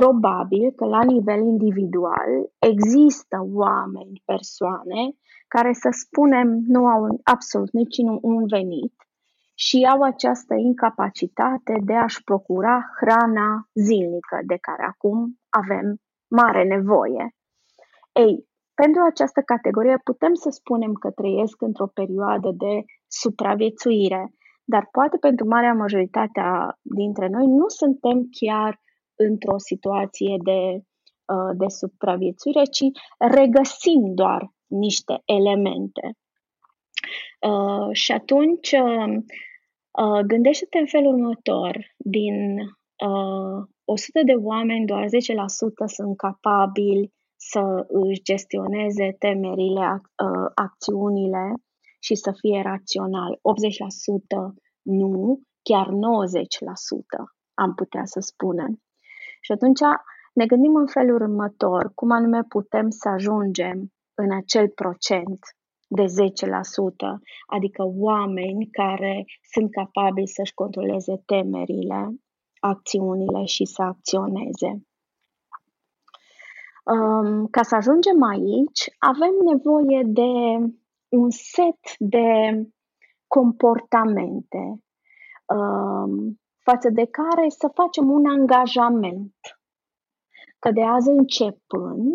[0.00, 5.02] Probabil că la nivel individual există oameni, persoane,
[5.48, 8.94] care să spunem nu au absolut niciun venit
[9.54, 15.86] și au această incapacitate de a-și procura hrana zilnică de care acum avem
[16.28, 17.34] mare nevoie.
[18.12, 24.34] Ei, pentru această categorie putem să spunem că trăiesc într-o perioadă de supraviețuire,
[24.64, 26.40] dar poate pentru marea majoritate
[26.82, 28.80] dintre noi nu suntem chiar
[29.28, 30.60] într-o situație de,
[31.34, 32.84] uh, de supraviețuire, ci
[33.18, 36.16] regăsim doar niște elemente.
[37.48, 42.56] Uh, și atunci, uh, gândește-te în felul următor: din
[43.84, 50.00] 100 de oameni, doar 10% sunt capabili să își gestioneze temerile,
[50.54, 51.54] acțiunile
[52.00, 53.38] și să fie rațional.
[53.42, 55.92] 80% nu, chiar 90%
[57.54, 58.80] am putea să spunem.
[59.40, 59.80] Și atunci
[60.32, 65.38] ne gândim în felul următor, cum anume putem să ajungem în acel procent
[65.88, 66.06] de 10%,
[67.46, 72.20] adică oameni care sunt capabili să-și controleze temerile,
[72.60, 74.84] acțiunile și să acționeze.
[76.84, 80.30] Um, ca să ajungem aici, avem nevoie de
[81.08, 82.28] un set de
[83.26, 84.82] comportamente
[85.46, 89.34] um, față de care să facem un angajament.
[90.58, 92.14] Că de azi începând,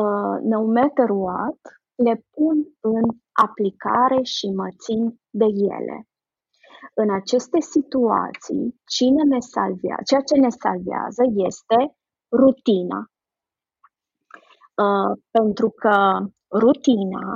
[0.00, 1.60] uh, no matter what,
[1.94, 6.08] le pun în aplicare și mă țin de ele.
[6.94, 11.78] În aceste situații, cine ne salvează, ceea ce ne salvează este
[12.40, 13.00] rutina.
[14.84, 15.96] Uh, pentru că
[16.62, 17.26] rutina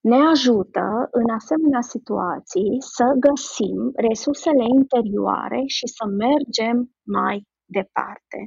[0.00, 8.38] ne ajută în asemenea situații să găsim resursele interioare și să mergem mai departe.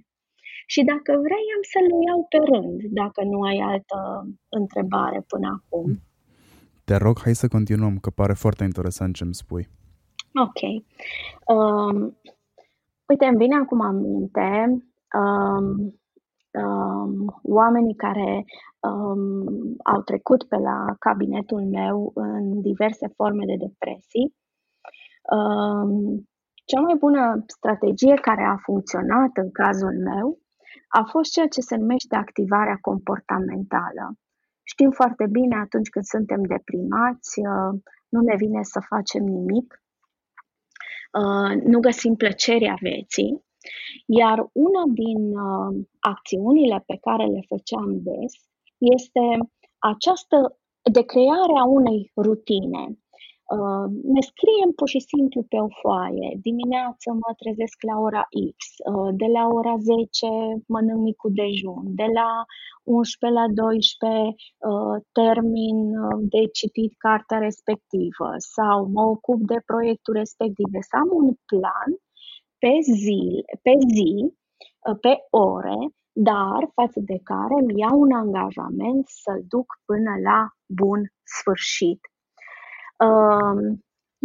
[0.65, 3.99] Și dacă vrei, am să le iau pe rând, dacă nu ai altă
[4.49, 5.99] întrebare până acum.
[6.83, 9.69] Te rog, hai să continuăm, că pare foarte interesant ce îmi spui.
[10.45, 10.61] Ok.
[11.57, 12.17] Um,
[13.05, 14.49] uite, îmi vine acum aminte
[15.19, 15.99] um,
[16.61, 18.45] um, oamenii care
[18.79, 24.35] um, au trecut pe la cabinetul meu în diverse forme de depresii.
[25.35, 26.27] Um,
[26.65, 30.39] cea mai bună strategie care a funcționat în cazul meu
[30.87, 34.17] a fost ceea ce se numește activarea comportamentală.
[34.63, 39.83] Știm foarte bine atunci când suntem deprimați, uh, nu ne vine să facem nimic,
[41.19, 43.43] uh, nu găsim plăcerea vieții
[44.05, 48.33] iar una din uh, acțiunile pe care le făceam des
[48.77, 49.23] este
[49.77, 50.37] această
[50.91, 52.83] de crearea unei rutine.
[53.57, 56.29] Uh, ne scriem pur și simplu pe o foaie.
[56.41, 58.23] Dimineața mă trezesc la ora
[58.57, 58.57] X,
[58.91, 60.27] uh, de la ora 10
[60.73, 62.29] mănânc micul dejun, de la
[62.83, 64.35] 11 la 12
[64.69, 70.69] uh, termin uh, de citit cartea respectivă sau mă ocup de proiectul respectiv.
[70.89, 71.89] Să am un plan
[72.63, 72.73] pe
[73.03, 73.21] zi,
[73.61, 74.11] pe, zi,
[74.89, 75.79] ă, pe ore,
[76.11, 81.99] dar față de care îmi iau un angajament să-l duc până la bun sfârșit.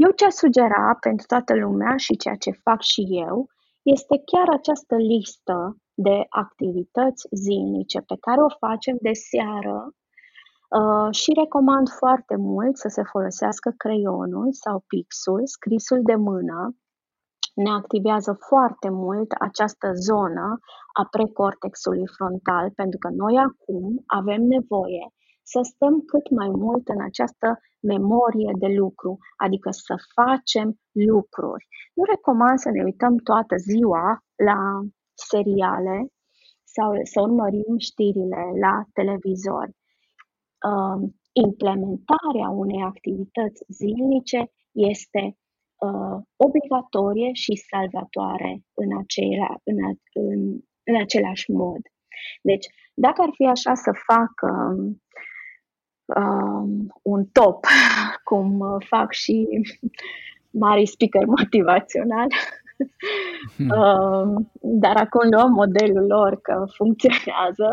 [0.04, 3.46] Eu ce sugera pentru toată lumea și ceea ce fac și eu
[3.82, 9.92] este chiar această listă de activități zilnice pe care o facem de seară
[10.68, 16.76] Uh, și recomand foarte mult să se folosească creionul sau pixul, scrisul de mână,
[17.64, 20.58] ne activează foarte mult această zonă
[21.00, 25.04] a precortexului frontal, pentru că noi acum avem nevoie
[25.52, 27.48] să stăm cât mai mult în această
[27.80, 30.68] memorie de lucru, adică să facem
[31.10, 31.64] lucruri.
[31.94, 34.06] Nu recomand să ne uităm toată ziua
[34.50, 34.60] la
[35.30, 35.96] seriale
[36.74, 39.66] sau să urmărim știrile la televizor.
[40.70, 40.98] Uh,
[41.46, 44.40] implementarea unei activități zilnice
[44.72, 45.22] este
[45.86, 49.76] uh, obligatorie și salvatoare în, acela, în,
[50.12, 51.80] în, în același mod.
[52.42, 55.02] Deci, dacă ar fi așa să fac um,
[56.16, 57.64] um, un top,
[58.28, 59.46] cum fac și
[60.50, 62.26] mari speaker motivațional,
[63.56, 63.70] hmm.
[63.70, 67.68] um, dar acum luăm modelul lor că funcționează,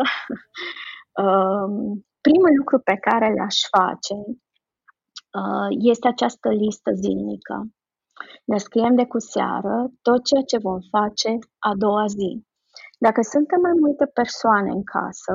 [1.22, 4.16] um, primul lucru pe care le-aș face
[5.38, 7.66] uh, este această listă zilnică.
[8.44, 11.30] Ne scriem de cu seară tot ceea ce vom face
[11.68, 12.30] a doua zi.
[12.98, 15.34] Dacă suntem mai multe persoane în casă,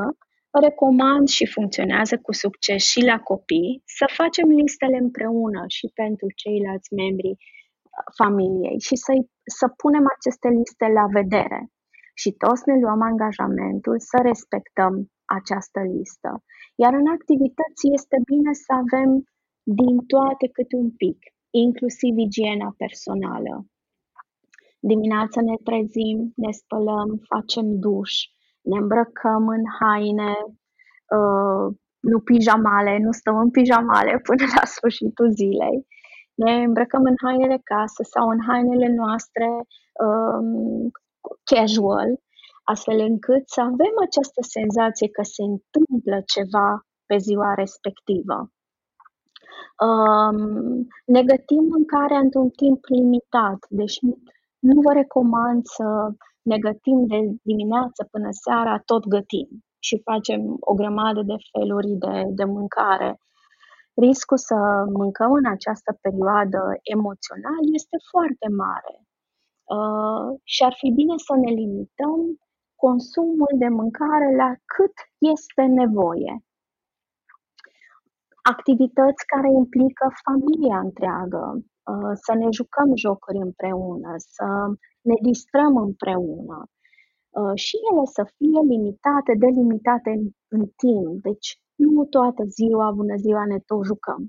[0.66, 6.94] recomand și funcționează cu succes și la copii să facem listele împreună și pentru ceilalți
[7.02, 9.12] membri uh, familiei și să,
[9.60, 11.62] să punem aceste liste la vedere
[12.22, 14.94] și toți ne luăm angajamentul să respectăm
[15.40, 16.32] această listă.
[16.84, 19.10] Iar în activități este bine să avem
[19.82, 21.20] din toate câte un pic,
[21.52, 23.66] inclusiv igiena personală.
[24.80, 28.14] Dimineața ne trezim, ne spălăm, facem duș,
[28.62, 30.34] ne îmbrăcăm în haine,
[31.18, 35.88] uh, nu pijamale, nu stăm în pijamale până la sfârșitul zilei.
[36.34, 39.48] Ne îmbrăcăm în hainele casă sau în hainele noastre
[40.06, 40.92] um,
[41.44, 42.10] casual,
[42.64, 46.70] astfel încât să avem această senzație că se întâmplă ceva
[47.06, 48.38] pe ziua respectivă.
[49.88, 54.00] Um, ne gătim mâncarea într-un timp limitat, deși
[54.60, 55.88] nu vă recomand să
[56.42, 62.24] ne gătim de dimineață până seara, tot gătim și facem o grămadă de feluri de,
[62.40, 63.20] de mâncare.
[63.94, 64.58] Riscul să
[64.94, 66.60] mâncăm în această perioadă
[66.96, 68.96] emoțional este foarte mare
[69.76, 72.20] uh, și ar fi bine să ne limităm
[72.76, 74.96] consumul de mâncare la cât
[75.34, 76.34] este nevoie.
[78.42, 84.48] Activități care implică familia întreagă, uh, să ne jucăm jocuri împreună, să
[85.02, 86.70] ne distrăm împreună,
[87.40, 91.22] Uh, și ele să fie limitate, delimitate în, în timp.
[91.28, 94.22] Deci nu toată ziua, bună ziua, ne tot jucăm.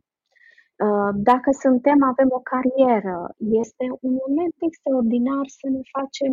[0.87, 3.19] Uh, dacă suntem, avem o carieră,
[3.63, 6.33] este un moment extraordinar să ne facem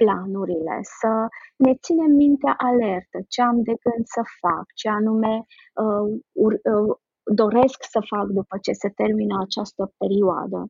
[0.00, 1.12] planurile, să
[1.56, 5.34] ne ținem mintea alertă, ce am de gând să fac, ce anume
[5.84, 6.06] uh,
[6.72, 6.90] uh,
[7.32, 10.60] doresc să fac după ce se termină această perioadă.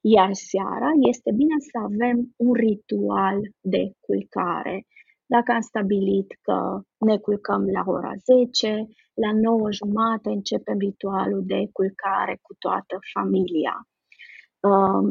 [0.00, 4.86] Iar seara este bine să avem un ritual de culcare.
[5.26, 11.60] Dacă am stabilit că ne culcăm la ora 10, la 9 jumate începem ritualul de
[11.72, 13.88] culcare cu toată familia.
[14.60, 15.06] Um,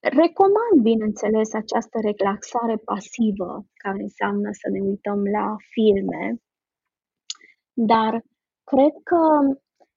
[0.00, 6.36] recomand, bineînțeles, această relaxare pasivă, care înseamnă să ne uităm la filme,
[7.72, 8.22] dar
[8.70, 9.20] cred că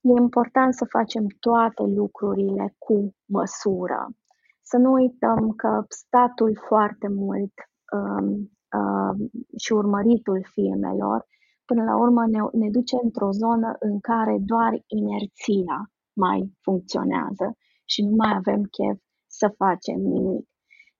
[0.01, 4.09] E important să facem toate lucrurile cu măsură.
[4.61, 7.53] Să nu uităm că statul foarte mult
[7.97, 8.27] um,
[8.79, 11.27] um, și urmăritul filmelor,
[11.65, 18.01] până la urmă ne, ne duce într-o zonă în care doar inerția mai funcționează și
[18.05, 20.47] nu mai avem chef să facem nimic.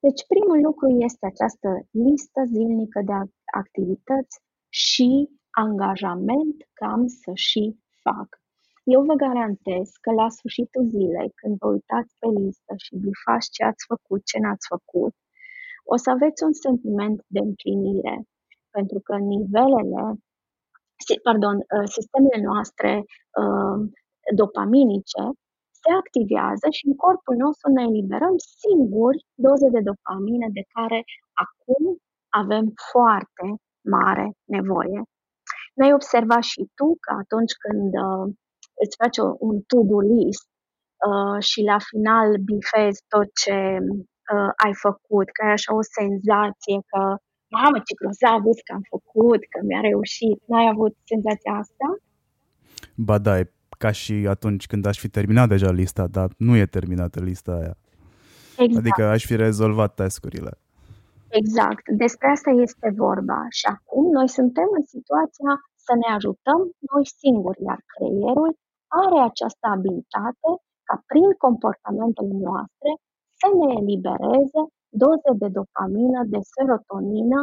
[0.00, 3.12] Deci primul lucru este această listă zilnică de
[3.60, 5.30] activități și
[5.64, 7.64] angajament că am să și
[8.02, 8.28] fac.
[8.84, 13.62] Eu vă garantez că la sfârșitul zilei, când vă uitați pe listă și bifați ce
[13.64, 15.14] ați făcut, ce n-ați făcut,
[15.92, 18.16] o să aveți un sentiment de împlinire,
[18.76, 20.02] pentru că nivelele,
[21.22, 22.90] pardon, ă, sistemele noastre
[23.40, 23.76] uh,
[24.40, 25.24] dopaminice
[25.80, 31.00] se activează și în corpul nostru ne eliberăm singuri doze de dopamină de care
[31.46, 31.84] acum
[32.42, 33.46] avem foarte
[33.94, 35.00] mare nevoie.
[35.78, 38.26] Ne-ai observat și tu că atunci când uh,
[38.82, 40.48] îți faci un to-do list
[41.08, 43.58] uh, și la final bifezi tot ce
[44.34, 47.02] uh, ai făcut, că ai așa o senzație că
[47.56, 50.38] mamă, ce grozav că am făcut, că mi-a reușit.
[50.50, 51.86] N-ai avut senzația asta?
[53.08, 53.44] Ba da, e
[53.78, 57.76] ca și atunci când aș fi terminat deja lista, dar nu e terminată lista aia.
[58.58, 58.76] Exact.
[58.76, 60.58] Adică aș fi rezolvat tascurile.
[61.40, 63.40] Exact, despre asta este vorba.
[63.58, 65.52] Și acum noi suntem în situația
[65.86, 68.52] să ne ajutăm noi singuri, iar creierul
[69.02, 70.50] are această abilitate
[70.88, 72.90] ca prin comportamentele noastre
[73.40, 74.62] să ne elibereze
[75.04, 77.40] doze de dopamină, de serotonină,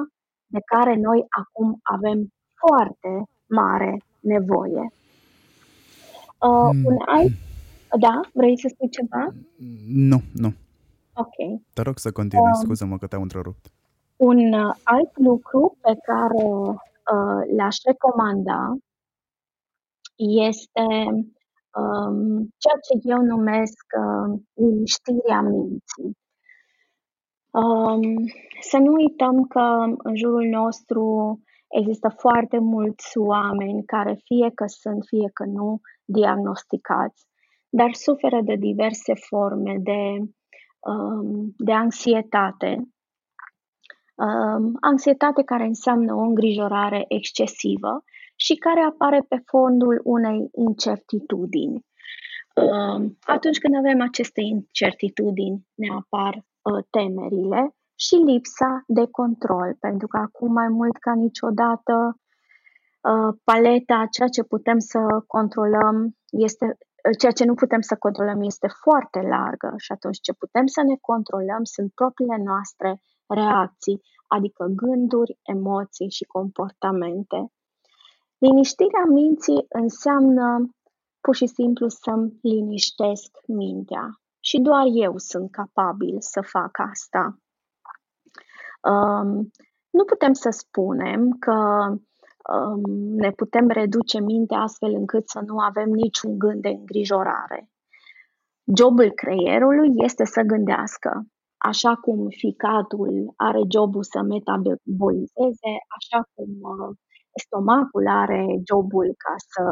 [0.56, 2.19] de care noi acum avem
[2.63, 3.12] foarte
[3.60, 3.91] mare
[4.34, 4.84] nevoie.
[6.47, 6.86] Uh, mm.
[6.89, 7.32] Un alt...
[7.99, 8.21] Da?
[8.34, 9.23] Vrei să spui ceva?
[9.88, 10.54] Nu, nu.
[11.13, 11.38] Ok.
[11.73, 13.71] Te rog să continui, uh, scuză-mă că te-am întrerupt.
[14.19, 18.75] Un uh, alt lucru pe care uh, l-aș recomanda
[20.15, 20.88] este
[21.79, 26.17] um, ceea ce eu numesc uh, liniștirea minții.
[27.51, 28.01] Um,
[28.62, 31.03] să nu uităm că în jurul nostru
[31.67, 37.26] există foarte mulți oameni care fie că sunt, fie că nu diagnosticați,
[37.70, 40.17] dar suferă de diverse forme de,
[40.80, 42.88] um, de anxietate.
[44.20, 48.03] Um, anxietate care înseamnă o îngrijorare excesivă
[48.36, 51.86] și care apare pe fondul unei incertitudini.
[52.55, 60.07] Um, atunci când avem aceste incertitudini, ne apar uh, temerile și lipsa de control, pentru
[60.07, 62.20] că acum mai mult ca niciodată
[63.01, 68.41] uh, paleta, ceea ce putem să controlăm este uh, ceea ce nu putem să controlăm
[68.41, 74.65] este foarte largă și atunci ce putem să ne controlăm sunt propriile noastre reacții adică
[74.75, 77.51] gânduri, emoții și comportamente.
[78.38, 80.69] Liniștirea minții înseamnă
[81.21, 87.39] pur și simplu să-mi liniștesc mintea și doar eu sunt capabil să fac asta.
[88.82, 89.51] Um,
[89.89, 91.88] nu putem să spunem că
[92.53, 92.82] um,
[93.15, 97.69] ne putem reduce mintea astfel încât să nu avem niciun gând de îngrijorare.
[98.77, 101.25] Jobul creierului este să gândească.
[101.68, 106.91] Așa cum ficatul are jobul să metabolizeze, așa cum uh,
[107.43, 109.64] stomacul are jobul ca să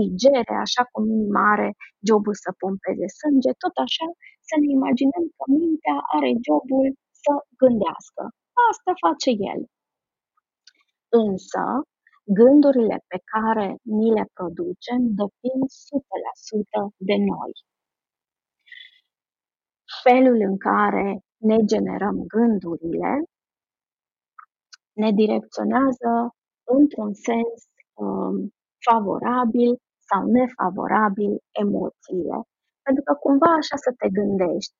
[0.00, 1.68] digere, așa cum inima are
[2.08, 4.06] jobul să pompeze sânge, tot așa
[4.48, 6.86] să ne imaginăm că mintea are jobul
[7.22, 8.22] să gândească.
[8.70, 9.60] Asta face el.
[11.24, 11.62] Însă,
[12.38, 13.68] gândurile pe care
[13.98, 17.52] ni le producem depind 100% de noi.
[20.04, 21.06] Felul în care
[21.48, 23.12] ne generăm gândurile
[25.02, 26.10] ne direcționează
[26.76, 27.58] într-un sens
[28.02, 28.54] um,
[28.86, 29.72] favorabil
[30.08, 31.32] sau nefavorabil
[31.64, 32.38] emoțiile.
[32.86, 34.76] Pentru că cumva așa să te gândești.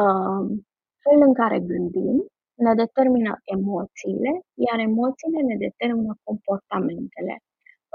[0.00, 0.44] Um,
[1.04, 2.16] felul în care gândim
[2.64, 4.32] ne determină emoțiile,
[4.66, 7.34] iar emoțiile ne determină comportamentele.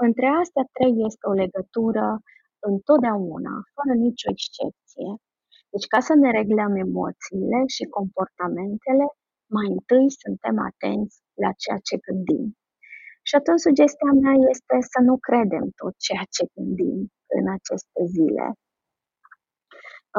[0.06, 2.06] Între astea trei este o legătură
[2.70, 5.08] întotdeauna, fără nicio excepție.
[5.72, 9.06] Deci ca să ne reglăm emoțiile și comportamentele,
[9.56, 12.44] mai întâi suntem atenți la ceea ce gândim.
[13.28, 16.98] Și atunci sugestia mea este să nu credem tot ceea ce gândim
[17.38, 18.46] în aceste zile.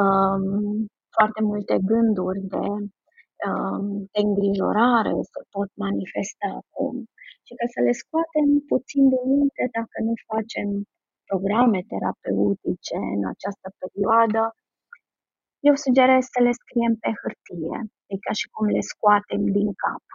[0.02, 0.46] Um,
[1.16, 2.66] foarte multe gânduri de,
[3.48, 6.96] um, de îngrijorare se pot manifesta acum
[7.46, 10.68] și ca să le scoatem puțin de minte dacă nu facem
[11.30, 14.42] programe terapeutice în această perioadă,
[15.70, 17.80] eu sugerez să le scriem pe hârtie,
[18.12, 20.06] e ca și cum le scoatem din cap.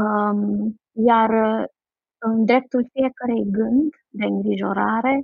[0.00, 0.40] Um,
[1.08, 1.30] iar
[2.18, 5.14] în dreptul fiecărei gând de îngrijorare,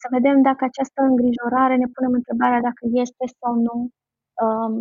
[0.00, 3.76] să vedem dacă această îngrijorare ne punem întrebarea dacă este sau nu
[4.44, 4.74] um,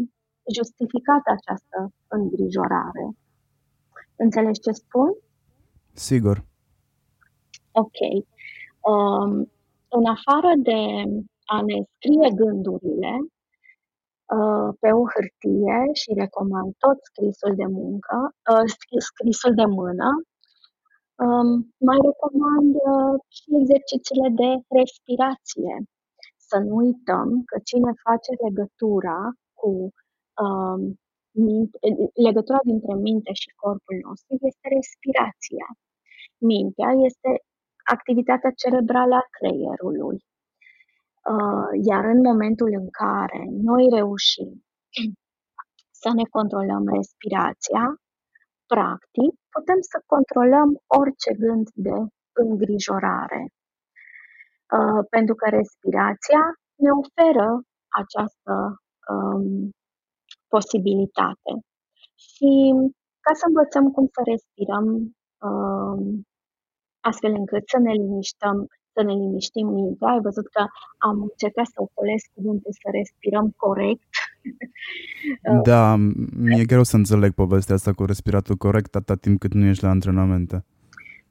[0.57, 3.05] justificată această îngrijorare.
[4.15, 5.09] Înțelegi ce spun?
[5.93, 6.37] Sigur.
[7.71, 7.99] Ok.
[8.91, 9.31] Um,
[9.97, 10.79] în afară de
[11.55, 13.13] a ne scrie gândurile
[14.37, 18.15] uh, pe o hârtie și recomand tot scrisul de muncă,
[18.51, 18.65] uh,
[19.09, 20.09] scrisul de mână,
[21.25, 21.49] um,
[21.87, 25.73] mai recomand uh, și exercițiile de respirație.
[26.49, 29.19] Să nu uităm că cine face legătura
[29.59, 29.71] cu
[30.43, 30.81] um,
[31.47, 31.77] minte,
[32.27, 35.67] legătura dintre minte și corpul nostru este respirația.
[36.51, 37.31] Mintea este
[37.95, 40.17] activitatea cerebrală a creierului.
[41.33, 44.51] Uh, iar în momentul în care noi reușim
[46.01, 47.83] să ne controlăm respirația,
[48.73, 50.69] practic putem să controlăm
[50.99, 51.97] orice gând de
[52.43, 53.41] îngrijorare.
[54.77, 56.43] Uh, pentru că respirația
[56.83, 57.49] ne oferă
[58.01, 58.53] această
[59.13, 59.69] um,
[60.53, 61.51] posibilitate.
[62.27, 62.51] Și
[63.25, 64.85] ca să învățăm cum să respirăm
[65.47, 66.01] um,
[67.09, 70.07] astfel încât să ne liniștăm să ne liniștim mintea.
[70.07, 70.63] Ai văzut că
[70.97, 74.11] am încercat să ocolesc cuvântul să respirăm corect.
[75.63, 75.95] Da,
[76.45, 79.89] mi-e greu să înțeleg povestea asta cu respiratul corect atâta timp cât nu ești la
[79.89, 80.65] antrenamente.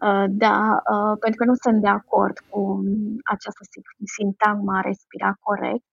[0.07, 0.59] Uh, da,
[0.93, 2.61] uh, pentru că nu sunt de acord cu
[3.35, 3.63] această
[4.17, 5.89] sintagmă a respira corect,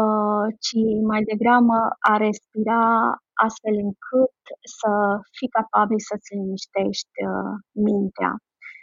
[0.00, 1.78] uh, ci mai degrabă
[2.12, 2.82] a respira
[3.46, 4.38] astfel încât
[4.78, 4.90] să
[5.36, 7.16] fii capabil să-ți liniștești
[7.86, 8.32] mintea.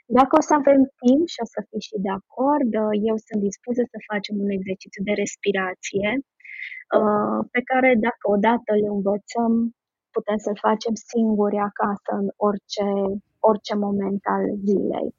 [0.06, 3.40] Dacă o să avem timp și o să fii și de acord, uh, eu sunt
[3.48, 6.10] dispusă să facem un exercițiu de respirație
[7.00, 9.52] uh, pe care dacă odată le învățăm,
[10.16, 12.88] putem să-l facem singuri acasă în orice,
[13.50, 15.10] orice moment al zilei.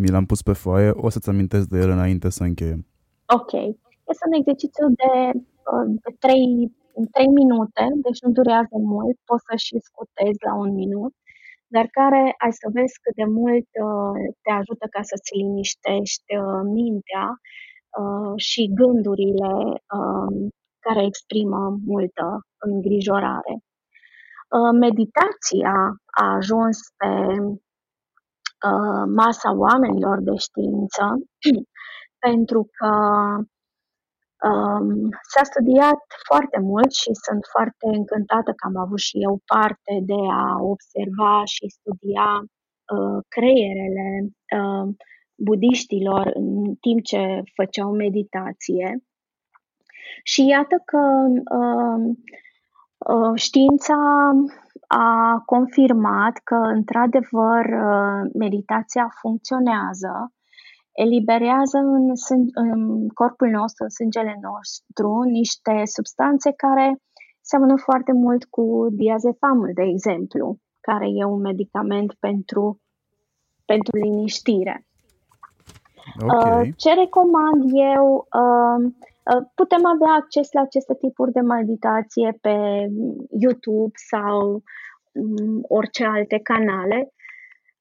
[0.00, 2.82] Mi l-am pus pe foaie, o să-ți amintesc de el înainte să încheiem.
[3.38, 3.52] Ok.
[4.10, 5.12] Este un exercițiu de,
[5.72, 6.36] uh, de 3,
[7.16, 11.14] 3 minute, deci nu durează mult, poți să și scutezi la un minut
[11.74, 16.62] dar care ai să vezi cât de mult uh, te ajută ca să-ți liniștești uh,
[16.78, 17.26] mintea
[18.00, 19.52] uh, și gândurile
[19.96, 20.34] um,
[20.84, 21.60] care exprimă
[21.92, 22.26] multă
[22.68, 23.54] îngrijorare.
[24.86, 25.74] Meditația
[26.20, 27.12] a ajuns pe
[29.20, 31.04] masa oamenilor de știință
[32.26, 32.92] pentru că
[34.50, 39.94] Um, s-a studiat foarte mult și sunt foarte încântată că am avut și eu parte
[40.10, 42.28] de a observa și studia
[42.94, 44.08] uh, creierele
[44.58, 44.86] uh,
[45.36, 48.88] budiștilor în timp ce făceau meditație.
[50.22, 51.02] Și iată că
[51.58, 52.14] uh,
[53.12, 53.96] Uh, știința
[54.86, 60.32] a confirmat că, într-adevăr, uh, meditația funcționează,
[60.94, 62.12] eliberează în,
[62.54, 66.98] în corpul nostru, în sângele nostru, niște substanțe care
[67.40, 72.80] seamănă foarte mult cu diazepamul, de exemplu, care e un medicament pentru,
[73.64, 74.86] pentru liniștire.
[76.22, 76.60] Okay.
[76.60, 77.62] Uh, ce recomand
[77.94, 78.26] eu?
[78.40, 78.92] Uh,
[79.54, 82.56] putem avea acces la aceste tipuri de meditație pe
[83.40, 84.62] YouTube sau
[85.12, 87.12] um, orice alte canale.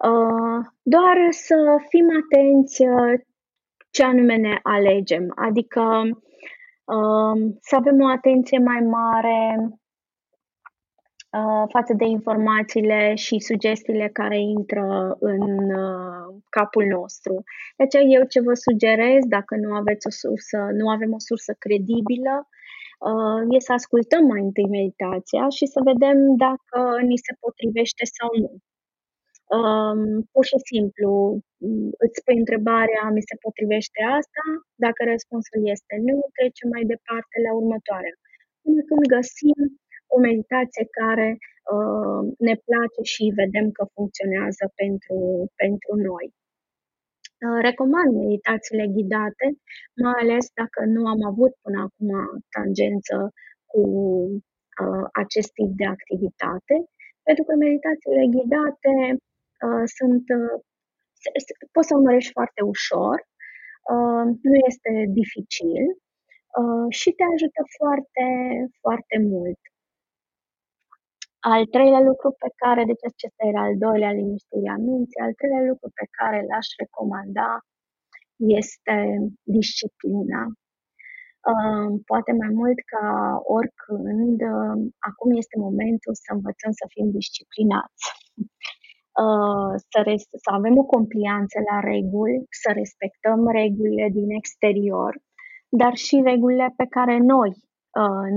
[0.10, 1.56] Uh, doar să
[1.88, 2.84] fim atenți
[3.90, 5.82] ce anume ne alegem, adică
[6.84, 9.58] um, să avem o atenție mai mare
[11.40, 15.42] Uh, față de informațiile și sugestiile care intră în
[15.86, 17.44] uh, capul nostru.
[17.78, 21.52] De aceea eu ce vă sugerez, dacă nu aveți o sursă, nu avem o sursă
[21.64, 22.36] credibilă,
[23.08, 26.80] uh, e să ascultăm mai întâi meditația și să vedem dacă
[27.10, 28.52] ni se potrivește sau nu.
[29.58, 31.12] Um, pur și simplu
[32.06, 34.44] îți pui întrebarea, mi se potrivește asta?
[34.86, 38.16] Dacă răspunsul este nu, trecem mai departe la următoarea.
[38.64, 39.60] Până când găsim
[40.16, 41.30] o meditație care
[41.74, 45.18] uh, ne place și vedem că funcționează pentru,
[45.62, 46.26] pentru noi.
[47.46, 49.46] Uh, recomand meditațiile ghidate,
[50.04, 52.10] mai ales dacă nu am avut până acum
[52.56, 53.18] tangență
[53.72, 53.82] cu
[54.82, 56.76] uh, acest tip de activitate,
[57.28, 59.32] pentru că meditațiile ghidate uh,
[59.98, 60.56] sunt uh,
[61.72, 63.18] poți să urmărești foarte ușor,
[63.94, 65.84] uh, nu este dificil
[66.60, 68.26] uh, și te ajută foarte,
[68.84, 69.62] foarte mult.
[71.54, 75.88] Al treilea lucru pe care, deci acesta era al doilea liniștirea minții, al treilea lucru
[76.00, 77.50] pe care l-aș recomanda
[78.60, 78.96] este
[79.58, 80.42] disciplina.
[82.10, 83.06] Poate mai mult ca
[83.58, 84.40] oricând,
[85.10, 88.04] acum este momentul să învățăm să fim disciplinați.
[89.76, 95.22] Să, res- să avem o complianță la reguli, să respectăm regulile din exterior,
[95.70, 97.52] dar și regulile pe care noi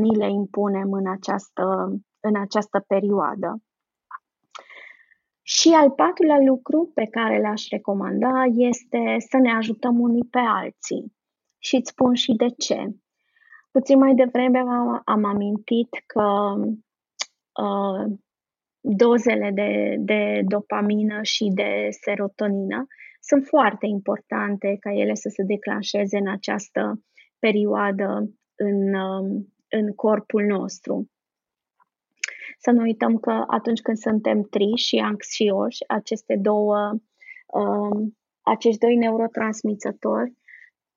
[0.01, 1.91] ni le impunem în această
[2.27, 3.63] în această perioadă.
[5.43, 11.15] Și al patrulea lucru pe care l-aș recomanda este să ne ajutăm unii pe alții.
[11.59, 12.97] Și îți spun și de ce.
[13.71, 16.55] Puțin mai devreme am, am amintit că
[17.63, 18.13] uh,
[18.89, 22.87] dozele de, de dopamină și de serotonină
[23.21, 27.03] sunt foarte importante ca ele să se declanșeze în această
[27.39, 31.11] perioadă în, uh, în corpul nostru.
[32.59, 36.91] Să nu uităm că atunci când suntem triști și anxioși, aceste două,
[37.47, 40.33] um, acești doi neurotransmițători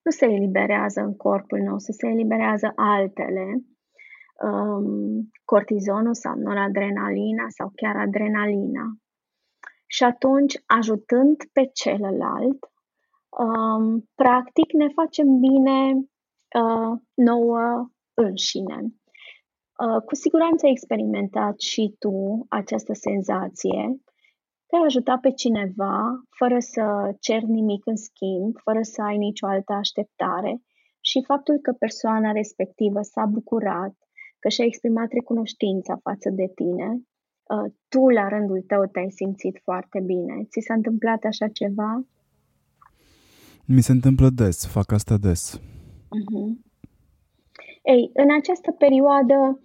[0.01, 3.45] nu se eliberează în corpul nostru, se eliberează altele,
[4.47, 8.85] um, cortizonul sau noradrenalina sau chiar adrenalina.
[9.87, 12.59] Și atunci, ajutând pe celălalt,
[13.29, 15.93] um, practic ne facem bine
[16.61, 18.79] uh, nouă înșine.
[19.85, 24.01] Uh, cu siguranță ai experimentat și tu această senzație.
[24.67, 29.73] Te-ai ajutat pe cineva fără să cer nimic în schimb, fără să ai nicio altă
[29.73, 30.61] așteptare
[30.99, 33.95] și faptul că persoana respectivă s-a bucurat,
[34.39, 39.99] că și-a exprimat recunoștința față de tine, uh, tu la rândul tău te-ai simțit foarte
[39.99, 40.43] bine.
[40.49, 42.05] Ți s-a întâmplat așa ceva?
[43.65, 45.61] Mi se întâmplă des, fac asta des.
[46.17, 46.49] Uh-huh.
[47.83, 49.61] Ei, în această perioadă,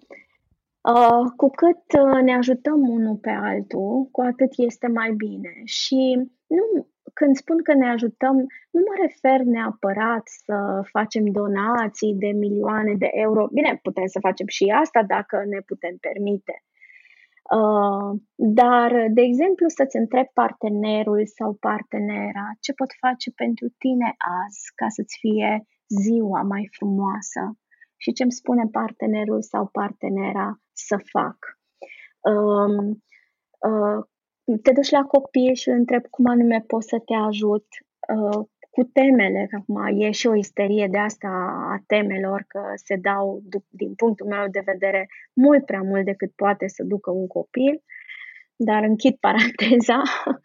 [0.93, 5.61] uh, cu cât uh, ne ajutăm unul pe altul, cu atât este mai bine.
[5.63, 8.35] Și nu, când spun că ne ajutăm,
[8.71, 13.47] nu mă refer neapărat să facem donații de milioane de euro.
[13.51, 16.63] Bine, putem să facem și asta dacă ne putem permite.
[17.59, 24.61] Uh, dar, de exemplu, să-ți întrebi partenerul sau partenera ce pot face pentru tine azi
[24.75, 25.67] ca să-ți fie
[26.03, 27.41] ziua mai frumoasă
[27.97, 31.37] și ce îmi spune partenerul sau partenera să fac.
[32.31, 33.03] Um,
[33.69, 33.99] uh,
[34.61, 37.65] te duci la copil și îl întreb cum anume pot să te ajut
[38.15, 41.27] uh, cu temele, că acum e și o isterie de asta
[41.73, 46.67] a temelor, că se dau, din punctul meu de vedere, mult prea mult decât poate
[46.67, 47.83] să ducă un copil,
[48.55, 50.01] dar închid paranteza,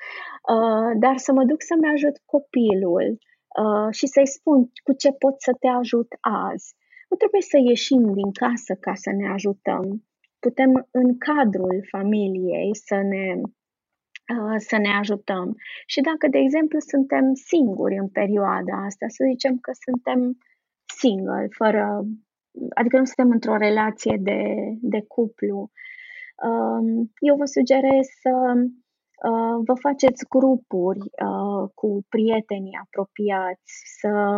[0.55, 3.19] uh, dar să mă duc să-mi ajut copilul
[3.63, 6.75] uh, și să-i spun cu ce pot să te ajut azi.
[7.09, 10.05] Nu trebuie să ieșim din casă ca să ne ajutăm.
[10.39, 13.51] Putem în cadrul familiei să ne, uh,
[14.57, 15.57] să ne ajutăm.
[15.87, 20.39] Și dacă, de exemplu, suntem singuri în perioada asta, să zicem că suntem
[21.01, 22.05] single, fără
[22.75, 24.43] adică nu suntem într-o relație de,
[24.81, 25.71] de cuplu.
[26.49, 28.35] Um, eu vă sugerez să
[29.31, 34.37] uh, vă faceți grupuri uh, cu prietenii apropiați, să,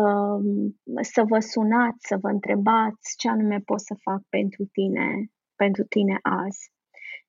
[0.00, 5.06] um, să vă sunați, să vă întrebați ce anume pot să fac pentru tine,
[5.56, 6.72] pentru tine azi.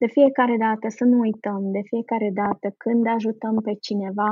[0.01, 4.31] De fiecare dată să nu uităm, de fiecare dată când ajutăm pe cineva,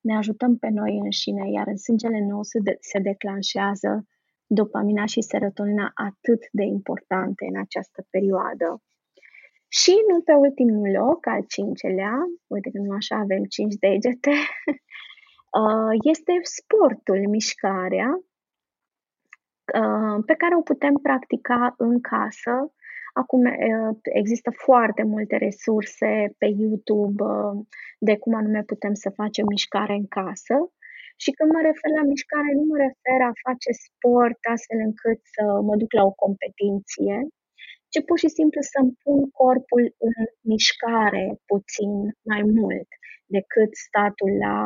[0.00, 4.06] ne ajutăm pe noi înșine, iar în sângele nostru de, se declanșează
[4.46, 8.82] dopamina și serotonina atât de importante în această perioadă.
[9.68, 12.14] Și nu pe ultimul loc, al cincelea,
[12.46, 14.36] uite că nu așa avem cinci degete,
[15.60, 18.10] uh, este sportul, mișcarea,
[19.80, 22.54] uh, pe care o putem practica în casă
[23.22, 23.42] Acum
[24.20, 26.10] există foarte multe resurse
[26.40, 27.24] pe YouTube
[28.08, 30.56] de cum anume putem să facem mișcare în casă.
[31.22, 35.44] Și când mă refer la mișcare, nu mă refer a face sport astfel încât să
[35.68, 37.16] mă duc la o competiție,
[37.92, 40.16] ci pur și simplu să-mi pun corpul în
[40.52, 41.92] mișcare puțin
[42.30, 42.88] mai mult
[43.36, 44.56] decât statul la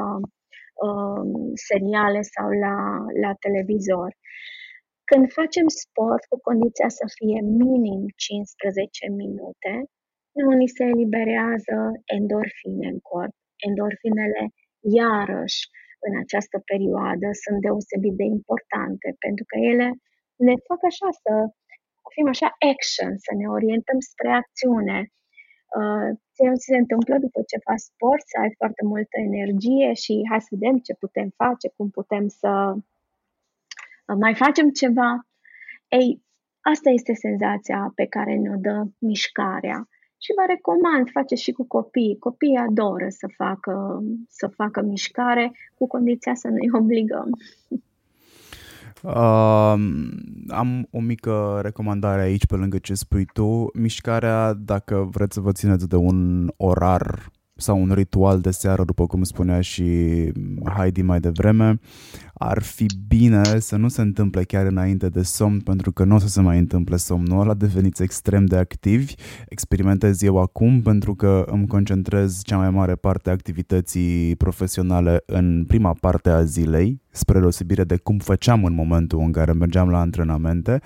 [0.86, 1.22] uh,
[1.68, 2.76] seriale sau la,
[3.24, 4.10] la televizor.
[5.10, 9.72] Când facem sport cu condiția să fie minim 15 minute,
[10.40, 11.76] nu ni se eliberează
[12.16, 13.34] endorfine în corp.
[13.68, 14.42] Endorfinele,
[15.00, 15.60] iarăși,
[16.06, 19.88] în această perioadă sunt deosebit de importante, pentru că ele
[20.46, 21.32] ne fac așa să
[22.14, 24.98] fim așa action, să ne orientăm spre acțiune.
[25.78, 30.46] Uh, ți se întâmplă după ce faci sport, să ai foarte multă energie și hai
[30.46, 32.50] să vedem ce putem face, cum putem să
[34.14, 35.26] mai facem ceva.
[35.88, 36.22] Ei,
[36.60, 39.88] asta este senzația pe care ne-o dă mișcarea.
[40.22, 42.16] Și vă recomand, faceți și cu copii.
[42.18, 47.30] Copiii adoră să facă, să facă mișcare, cu condiția să nu-i obligăm.
[49.02, 49.74] Uh,
[50.48, 53.70] am o mică recomandare aici pe lângă ce spui tu.
[53.74, 59.06] Mișcarea, dacă vreți să vă țineți de un orar sau un ritual de seară, după
[59.06, 59.84] cum spunea și
[60.76, 61.80] Heidi mai devreme,
[62.42, 66.18] ar fi bine să nu se întâmple chiar înainte de somn, pentru că nu o
[66.18, 69.14] să se mai întâmple somnul ăla, deveniți extrem de activi.
[69.48, 75.64] Experimentez eu acum pentru că îmi concentrez cea mai mare parte a activității profesionale în
[75.68, 80.00] prima parte a zilei, spre deosebire de cum făceam în momentul în care mergeam la
[80.00, 80.80] antrenamente.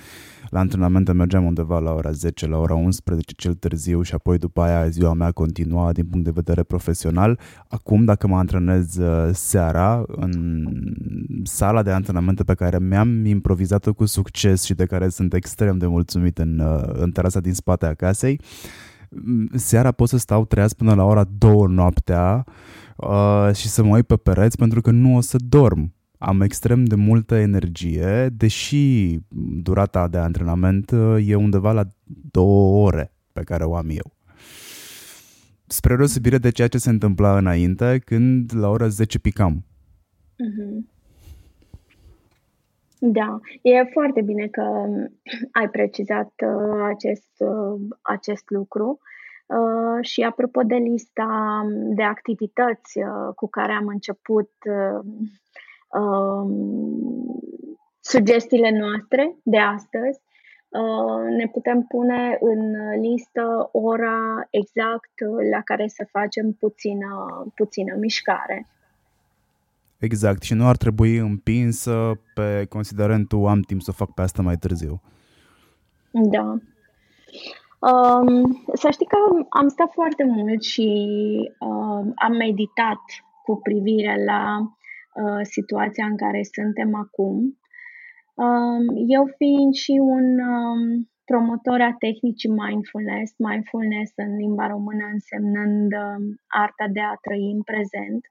[0.50, 4.60] La antrenamente mergeam undeva la ora 10, la ora 11 cel târziu și apoi după
[4.60, 7.38] aia ziua mea continua din punct de vedere profesional.
[7.68, 10.66] Acum, dacă mă antrenez uh, seara în
[11.44, 15.86] sala de antrenamente pe care mi-am improvizat-o cu succes și de care sunt extrem de
[15.86, 18.40] mulțumit în, uh, în terasa din spate a casei,
[19.54, 22.44] seara pot să stau treaz până la ora 2 noaptea
[22.96, 26.84] uh, și să mă uit pe pereți pentru că nu o să dorm am extrem
[26.84, 29.18] de multă energie, deși
[29.62, 31.92] durata de antrenament uh, e undeva la
[32.30, 34.16] două ore pe care o am eu.
[35.66, 39.64] Spre deosebire de ceea ce se întâmpla înainte, când la ora 10 picam.
[40.32, 40.93] Mm-hmm.
[43.06, 44.62] Da, e foarte bine că
[45.60, 48.98] ai precizat uh, acest, uh, acest lucru.
[49.46, 51.62] Uh, și apropo de lista
[51.94, 55.06] de activități uh, cu care am început uh,
[55.94, 57.40] Um,
[58.00, 60.20] sugestiile noastre de astăzi,
[60.68, 65.12] uh, ne putem pune în listă ora exact
[65.50, 68.66] la care să facem puțină, puțină mișcare.
[70.04, 74.56] Exact, și nu ar trebui împinsă pe considerentul am timp să fac pe asta mai
[74.56, 75.00] târziu.
[76.10, 76.58] Da.
[77.90, 79.16] Um, să știi că
[79.48, 80.88] am stat foarte mult și
[81.58, 83.00] um, am meditat
[83.44, 84.74] cu privire la
[85.22, 87.58] Uh, situația în care suntem acum.
[88.34, 88.84] Um,
[89.16, 96.22] eu fiind și un um, promotor a tehnicii mindfulness, mindfulness în limba română însemnând um,
[96.46, 98.22] arta de a trăi în prezent,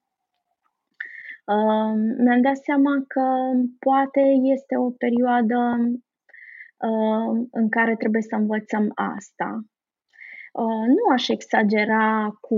[2.17, 3.25] mi-am dat seama că
[3.79, 4.21] poate
[4.55, 5.77] este o perioadă
[7.51, 9.65] în care trebuie să învățăm asta.
[10.53, 12.55] Uh, nu aș exagera cu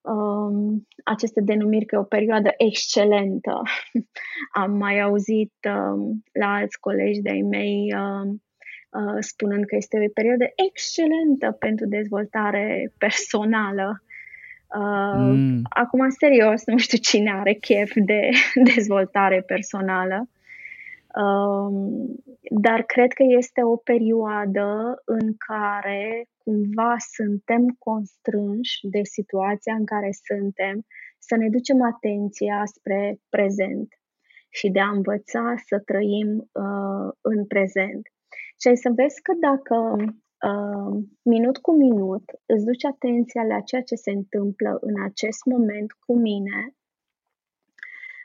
[0.00, 3.62] um, aceste denumiri că e o perioadă excelentă.
[4.62, 8.42] Am mai auzit um, la alți colegi de-ai mei um,
[8.90, 14.02] uh, spunând că este o perioadă excelentă pentru dezvoltare personală.
[14.74, 15.60] Uh, mm.
[15.68, 18.28] Acum, serios, nu știu cine are chef de
[18.74, 20.28] dezvoltare personală.
[21.14, 22.14] Um,
[22.50, 24.68] dar cred că este o perioadă
[25.04, 30.86] în care cumva suntem constrânși de situația în care suntem
[31.18, 33.88] să ne ducem atenția spre prezent.
[34.52, 38.02] și de a învăța să trăim uh, în prezent.
[38.60, 40.08] Și ai să vezi că dacă uh,
[41.22, 46.16] minut cu minut îți duci atenția la ceea ce se întâmplă în acest moment cu
[46.18, 46.74] mine,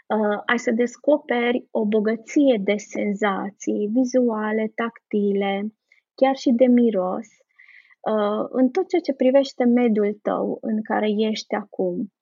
[0.08, 5.74] uh, ai să descoperi o bogăție de senzații vizuale, tactile,
[6.16, 7.28] chiar și de miros,
[8.12, 12.14] uh, în tot ceea ce privește mediul tău în care ești acum.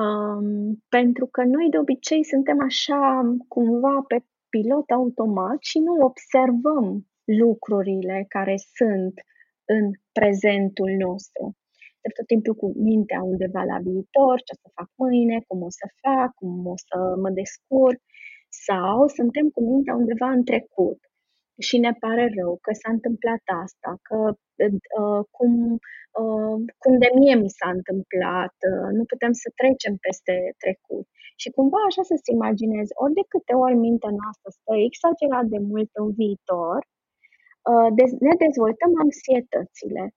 [0.00, 7.06] Um, pentru că noi de obicei suntem așa cumva pe pilot automat și nu observăm
[7.24, 9.14] lucrurile care sunt
[9.64, 11.44] în prezentul nostru.
[12.02, 15.70] De tot timpul cu mintea undeva la viitor, ce o să fac mâine, cum o
[15.80, 18.00] să fac, cum o să mă descurc,
[18.66, 21.00] sau suntem cu mintea undeva în trecut
[21.66, 24.18] și ne pare rău că s-a întâmplat asta, că
[25.00, 25.52] uh, cum,
[26.20, 31.06] uh, cum de mie mi s-a întâmplat, uh, nu putem să trecem peste trecut.
[31.40, 35.90] Și cumva așa să-ți imaginezi, ori de câte ori mintea noastră stă exagerat de mult
[36.02, 37.01] în viitor, uh,
[38.26, 40.14] ne dezvoltăm anxietățile.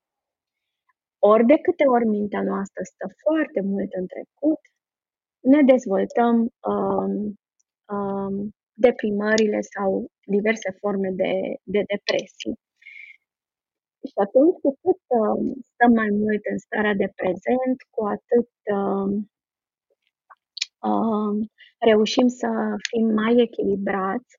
[1.19, 4.61] Ori de câte ori mintea noastră stă foarte mult în trecut,
[5.39, 6.35] ne dezvoltăm
[6.71, 7.13] um,
[7.95, 8.35] um,
[8.73, 9.89] deprimările sau
[10.25, 11.33] diverse forme de,
[11.63, 12.55] de depresii.
[14.09, 15.39] Și atunci cu cât uh,
[15.71, 19.09] stăm mai mult în starea de prezent, cu atât uh,
[20.89, 21.33] uh,
[21.89, 22.49] reușim să
[22.89, 24.31] fim mai echilibrați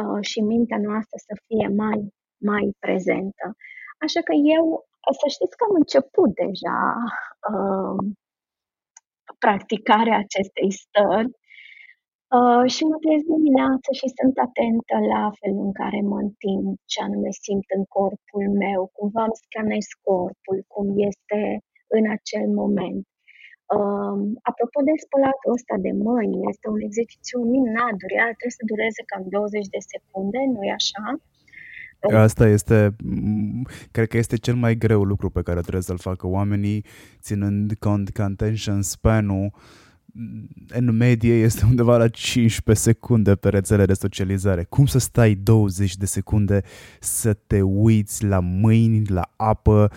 [0.00, 2.14] uh, și mintea noastră să fie mai,
[2.50, 3.46] mai prezentă.
[4.04, 4.64] Așa că eu,
[5.20, 6.80] să știți că am început deja
[7.50, 7.98] uh,
[9.38, 11.30] practicarea acestei stări
[12.34, 16.98] Uh, și mă trezesc dimineața și sunt atentă la felul în care mă întind, ce
[17.06, 21.40] anume simt în corpul meu, cumva îmi scanez corpul, cum este
[21.96, 23.02] în acel moment.
[23.76, 24.16] Uh,
[24.50, 29.24] apropo de spălatul ăsta de mâini, este un exercițiu minunat, durează, trebuie să dureze cam
[29.36, 31.04] 20 de secunde, nu-i așa?
[32.00, 32.96] Asta este,
[33.90, 36.84] cred că este cel mai greu lucru pe care trebuie să-l facă oamenii,
[37.20, 39.52] ținând cont că attention span-ul
[40.68, 44.64] în medie este undeva la 15 secunde pe rețele de socializare.
[44.64, 46.62] Cum să stai 20 de secunde
[47.00, 49.90] să te uiți la mâini, la apă,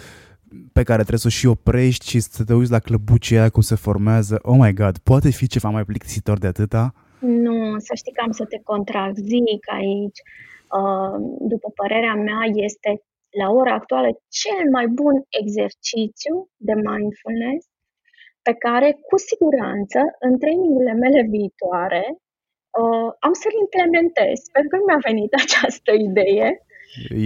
[0.73, 3.61] pe care trebuie să o și oprești și să te uiți la clăbucii aia cum
[3.61, 4.39] se formează.
[4.41, 6.93] Oh my god, poate fi ceva mai plictisitor de atâta?
[7.19, 10.19] Nu, să știi că am să te contrazic aici.
[10.78, 11.15] Uh,
[11.51, 12.91] după părerea mea, este
[13.41, 14.09] la ora actuală
[14.41, 16.36] cel mai bun exercițiu
[16.67, 17.63] de mindfulness
[18.41, 22.05] pe care, cu siguranță, în trainingurile mele viitoare,
[22.82, 26.47] uh, am să-l implementez, pentru că nu mi-a venit această idee.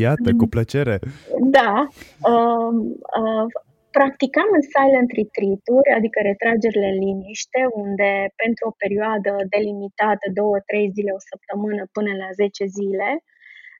[0.05, 0.95] Iată, cu plăcere.
[1.57, 1.73] Da.
[2.31, 2.71] Uh,
[3.21, 3.45] uh,
[3.97, 8.11] practicam în silent retreat-uri, adică retragerile în liniște, unde
[8.43, 13.09] pentru o perioadă delimitată, două, trei zile, o săptămână, până la 10 zile,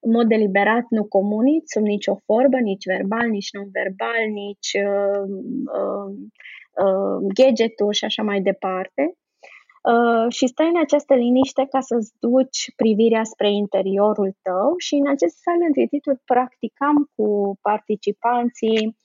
[0.06, 5.26] în mod deliberat nu comunici sub nicio formă, nici verbal, nici non-verbal, nici uh,
[5.80, 6.10] uh,
[6.84, 9.04] uh, gadgeturi și așa mai departe.
[9.91, 15.08] Uh, și stai în această liniște ca să-ți duci privirea spre interiorul tău și în
[15.08, 18.97] acest silent retreat practicam cu participanții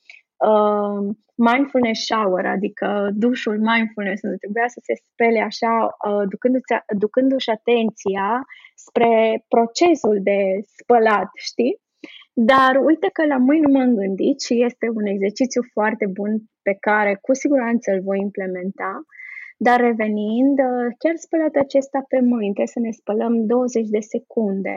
[0.47, 5.73] uh, mindfulness shower, adică dușul mindfulness, unde trebuia să se spele așa,
[6.09, 6.73] uh, ducându-și,
[7.03, 8.29] ducându-și atenția
[8.75, 10.41] spre procesul de
[10.79, 11.75] spălat, știi?
[12.33, 16.33] Dar uite că la mâini nu m-am gândit și este un exercițiu foarte bun
[16.63, 18.93] pe care cu siguranță îl voi implementa.
[19.57, 20.57] Dar revenind,
[20.99, 24.77] chiar spălatul acesta pe mâini, trebuie să ne spălăm 20 de secunde.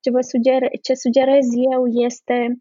[0.00, 2.56] Ce, vă suger, ce sugerez eu este uh,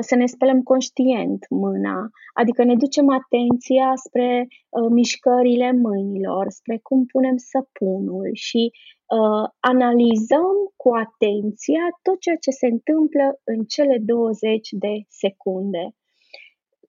[0.00, 7.06] să ne spălăm conștient mâna, adică ne ducem atenția spre uh, mișcările mâinilor, spre cum
[7.06, 14.68] punem săpunul și uh, analizăm cu atenția tot ceea ce se întâmplă în cele 20
[14.70, 15.94] de secunde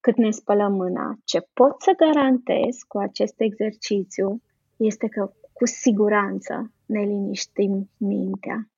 [0.06, 1.18] cât ne spălăm mâna.
[1.24, 4.42] Ce pot să garantez cu acest exercițiu
[4.78, 8.70] este că cu siguranță ne liniștim mintea.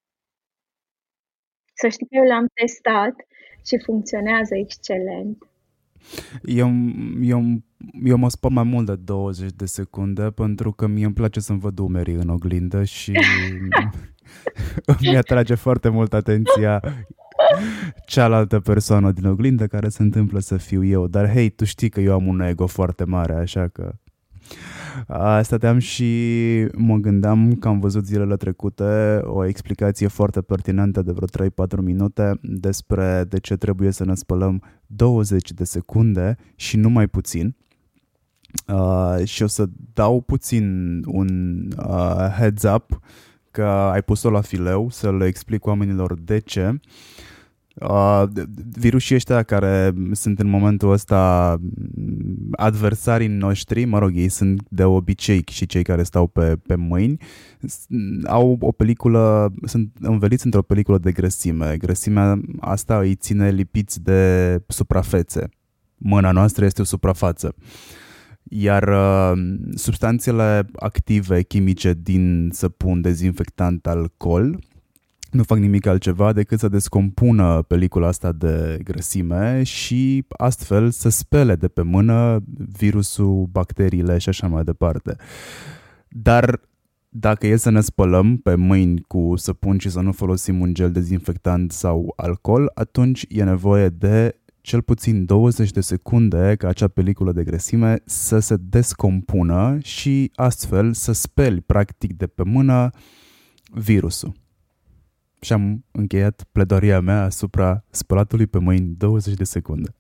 [1.80, 3.16] Să știi că eu l-am testat
[3.66, 5.38] și funcționează excelent.
[6.44, 6.70] Eu,
[7.22, 7.44] eu,
[8.04, 11.60] eu mă spăl mai mult de 20 de secunde pentru că mie îmi place să-mi
[11.60, 13.12] văd umerii în oglindă și
[15.02, 16.82] mi atrage foarte mult atenția
[18.06, 21.08] cealaltă persoană din oglindă care se întâmplă să fiu eu.
[21.08, 23.94] Dar hei, tu știi că eu am un ego foarte mare, așa că...
[25.42, 26.12] Stăteam și
[26.76, 32.40] mă gândeam că am văzut zilele trecute o explicație foarte pertinentă de vreo 3-4 minute
[32.42, 37.56] despre de ce trebuie să ne spălăm 20 de secunde și nu mai puțin.
[38.68, 43.00] Uh, și o să dau puțin un uh, heads up
[43.52, 46.70] că ai pus-o la fileu să le explic oamenilor de ce.
[46.70, 46.80] Uh,
[48.72, 51.56] virusii ăștia care sunt în momentul ăsta
[52.52, 57.18] adversarii noștri, mă rog, ei sunt de obicei și cei care stau pe, pe mâini,
[58.26, 61.78] au o peliculă, sunt înveliți într-o peliculă de grăsime.
[61.78, 65.50] Grăsimea asta îi ține lipiți de suprafețe.
[65.98, 67.56] Mâna noastră este o suprafață.
[68.44, 69.44] Iar uh,
[69.76, 74.60] substanțele active chimice din săpun, dezinfectant, alcool
[75.38, 81.56] nu fac nimic altceva decât să descompună pelicula asta de grăsime și astfel să spele
[81.56, 82.44] de pe mână
[82.78, 85.16] virusul, bacteriile și așa mai departe.
[86.08, 86.62] Dar
[87.10, 90.92] dacă e să ne spălăm pe mâini cu săpun și să nu folosim un gel
[90.92, 97.32] dezinfectant sau alcool, atunci e nevoie de cel puțin 20 de secunde ca acea peliculă
[97.32, 102.90] de grăsime să se descompună și astfel să speli practic de pe mână
[103.74, 104.46] virusul
[105.42, 109.96] și am încheiat pledoaria mea asupra spălatului pe mâini 20 de secunde.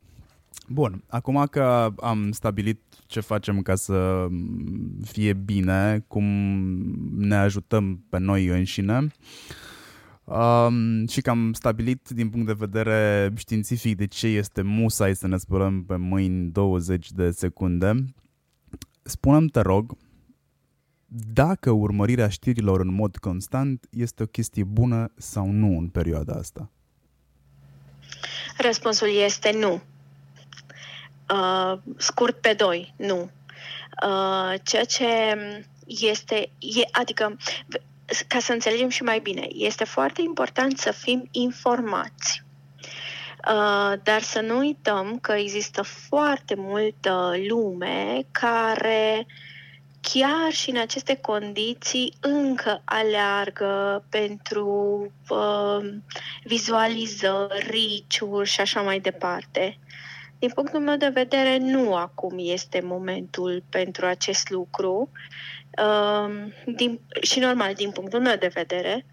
[0.69, 4.27] Bun, acum că am stabilit ce facem ca să
[5.03, 6.23] fie bine, cum
[7.17, 9.07] ne ajutăm pe noi înșine
[10.23, 15.27] um, și că am stabilit din punct de vedere științific de ce este musai să
[15.27, 18.05] ne spălăm pe mâini 20 de secunde,
[19.03, 19.97] spunem te rog,
[21.09, 26.69] dacă urmărirea știrilor în mod constant este o chestie bună sau nu în perioada asta?
[28.57, 29.81] Răspunsul este nu.
[31.33, 33.29] Uh, scurt pe doi, nu.
[34.03, 35.05] Uh, ceea ce
[35.85, 37.37] este, e, adică,
[38.27, 42.43] ca să înțelegem și mai bine, este foarte important să fim informați.
[43.47, 49.46] Uh, dar să nu uităm că există foarte multă lume care uh,
[50.13, 54.67] chiar și în aceste condiții încă aleargă pentru
[55.29, 55.93] uh,
[56.43, 59.77] vizualizări, riciuri și așa mai departe.
[60.39, 65.09] Din punctul meu de vedere, nu acum este momentul pentru acest lucru
[65.83, 66.33] uh,
[66.65, 69.05] din, și normal din punctul meu de vedere,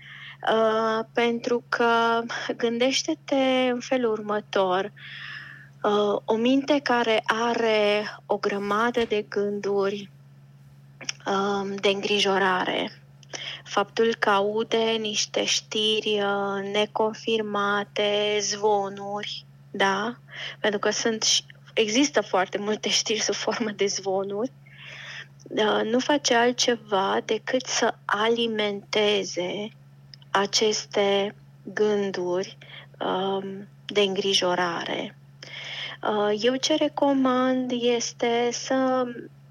[0.52, 2.20] uh, pentru că
[2.56, 4.92] gândește-te în felul următor.
[5.82, 10.13] Uh, o minte care are o grămadă de gânduri, Um,
[11.80, 12.90] de îngrijorare.
[13.64, 20.16] Faptul că aude niște știri uh, neconfirmate, zvonuri, da?
[20.60, 21.24] Pentru că sunt,
[21.74, 24.52] există foarte multe știri sub formă de zvonuri,
[25.48, 29.68] uh, nu face altceva decât să alimenteze
[30.30, 32.56] aceste gânduri
[32.98, 35.16] um, de îngrijorare.
[36.02, 39.04] Uh, eu ce recomand este să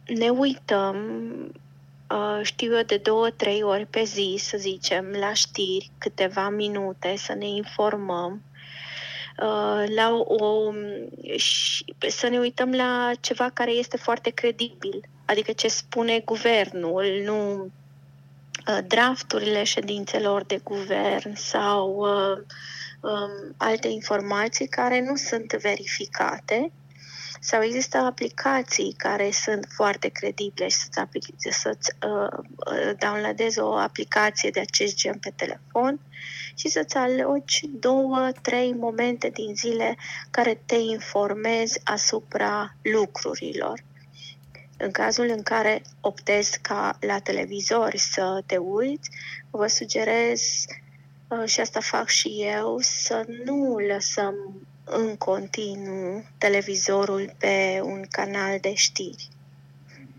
[0.08, 0.96] ne uităm,
[2.10, 7.16] uh, știu eu, de două, trei ori pe zi, să zicem, la știri, câteva minute,
[7.18, 8.42] să ne informăm,
[9.38, 10.72] uh, la o,
[12.08, 17.62] să ne uităm la ceva care este foarte credibil, adică ce spune guvernul, nu
[18.68, 22.08] uh, drafturile ședințelor de guvern sau
[23.02, 26.72] um, alte informații care nu sunt verificate
[27.46, 33.74] sau există aplicații care sunt foarte credibile și să-ți, aplic- să-ți uh, uh, downloadezi o
[33.76, 36.00] aplicație de acest gen pe telefon
[36.56, 39.98] și să-ți alogi două, trei momente din zile
[40.32, 43.84] care te informezi asupra lucrurilor.
[44.78, 49.10] În cazul în care optezi ca la televizor să te uiți,
[49.50, 50.66] vă sugerez
[51.28, 54.36] uh, și asta fac și eu, să nu lăsăm
[54.84, 59.30] în continuu televizorul pe un canal de știri.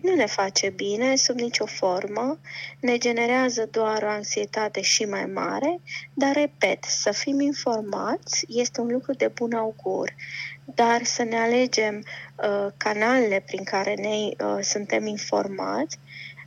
[0.04, 2.38] Nu ne face bine sub nicio formă,
[2.80, 5.80] ne generează doar o anxietate și mai mare,
[6.14, 10.14] dar, repet, să fim informați este un lucru de bun augur,
[10.64, 12.04] dar să ne alegem
[12.36, 15.98] uh, canalele prin care ne uh, suntem informați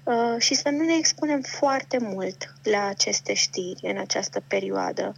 [0.03, 5.15] uh, și să nu ne expunem foarte mult la aceste știri în această perioadă.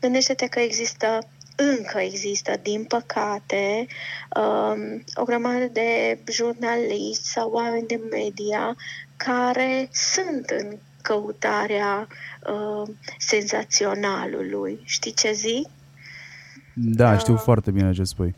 [0.00, 1.28] Gândește-te că există
[1.58, 3.86] încă există, din păcate,
[4.36, 8.76] um, o grămadă de jurnaliști sau oameni de media
[9.16, 12.06] care sunt în căutarea
[12.52, 12.88] uh,
[13.18, 14.80] senzaționalului.
[14.84, 15.68] Știi ce zic?
[16.74, 18.34] Da, știu uh, foarte bine ce spui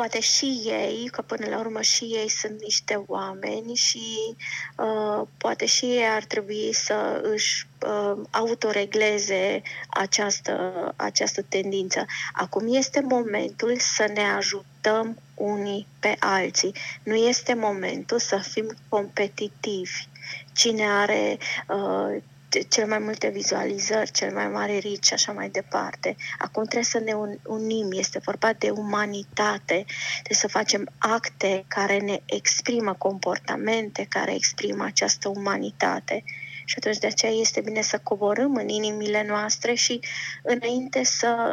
[0.00, 4.36] poate și ei, că până la urmă și ei sunt niște oameni și
[4.76, 12.04] uh, poate și ei ar trebui să își uh, autoregleze această, această tendință.
[12.32, 16.74] Acum este momentul să ne ajutăm unii pe alții.
[17.02, 20.08] Nu este momentul să fim competitivi.
[20.52, 21.38] Cine are
[21.68, 22.22] uh,
[22.68, 26.16] cel mai multe vizualizări, cel mai mare reach și așa mai departe.
[26.38, 27.12] Acum trebuie să ne
[27.46, 34.84] unim, este vorba de umanitate, trebuie să facem acte care ne exprimă comportamente, care exprimă
[34.84, 36.24] această umanitate.
[36.64, 40.00] Și atunci de aceea este bine să coborâm în inimile noastre și
[40.42, 41.52] înainte să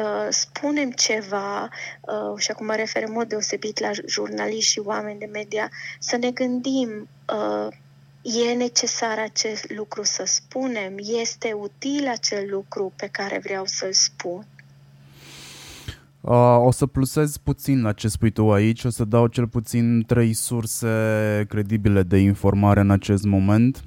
[0.00, 1.68] uh, spunem ceva,
[2.00, 6.16] uh, și acum mă refer în mod deosebit la jurnaliști și oameni de media, să
[6.16, 7.68] ne gândim uh,
[8.24, 10.92] E necesar acest lucru să spunem?
[11.20, 14.46] Este util acel lucru pe care vreau să-l spun?
[16.20, 20.04] Uh, o să plusez puțin la ce spui tu aici, o să dau cel puțin
[20.06, 20.88] trei surse
[21.48, 23.84] credibile de informare în acest moment.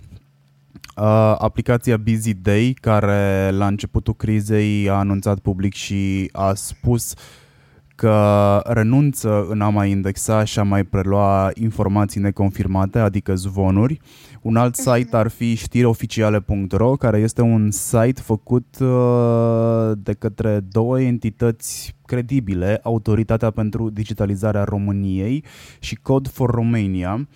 [0.95, 7.17] Uh, aplicația Busy Day, care la începutul crizei a anunțat public și a spus uh,
[7.98, 14.00] că renunță în a mai indexa și a mai prelua informații neconfirmate, adică zvonuri.
[14.41, 14.91] Un alt mhm.
[14.91, 22.80] site ar fi știreoficiale.ro, care este un site făcut uh, de către două entități credibile,
[22.84, 25.43] Autoritatea pentru Digitalizarea României
[25.80, 27.28] și Code for Romania.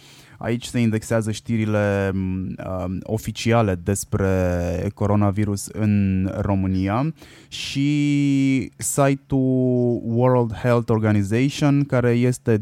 [0.41, 7.13] Aici se indexează știrile uh, oficiale despre coronavirus în România
[7.47, 12.57] și site-ul World Health Organization care este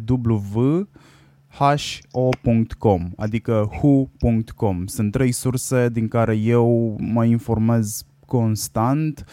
[1.59, 4.86] who.com, adică who.com.
[4.86, 9.25] Sunt trei surse din care eu mă informez constant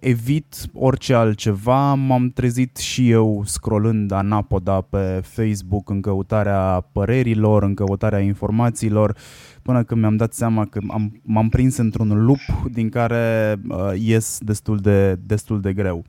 [0.00, 1.94] evit orice altceva.
[1.94, 9.16] M-am trezit și eu scrollând anapoda pe Facebook în căutarea părerilor, în căutarea informațiilor,
[9.62, 12.40] până când mi-am dat seama că am, m-am prins într-un lup
[12.72, 16.04] din care uh, ies destul de, destul de greu.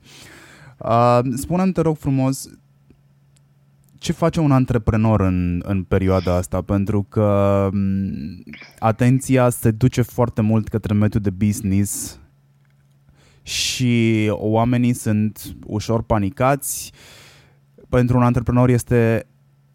[0.78, 2.48] Uh, spune-mi, te rog frumos,
[3.98, 6.62] ce face un antreprenor în, în perioada asta?
[6.62, 8.42] Pentru că um,
[8.78, 12.19] atenția se duce foarte mult către mediul de business
[13.50, 16.92] și oamenii sunt ușor panicați.
[17.88, 19.26] Pentru un antreprenor este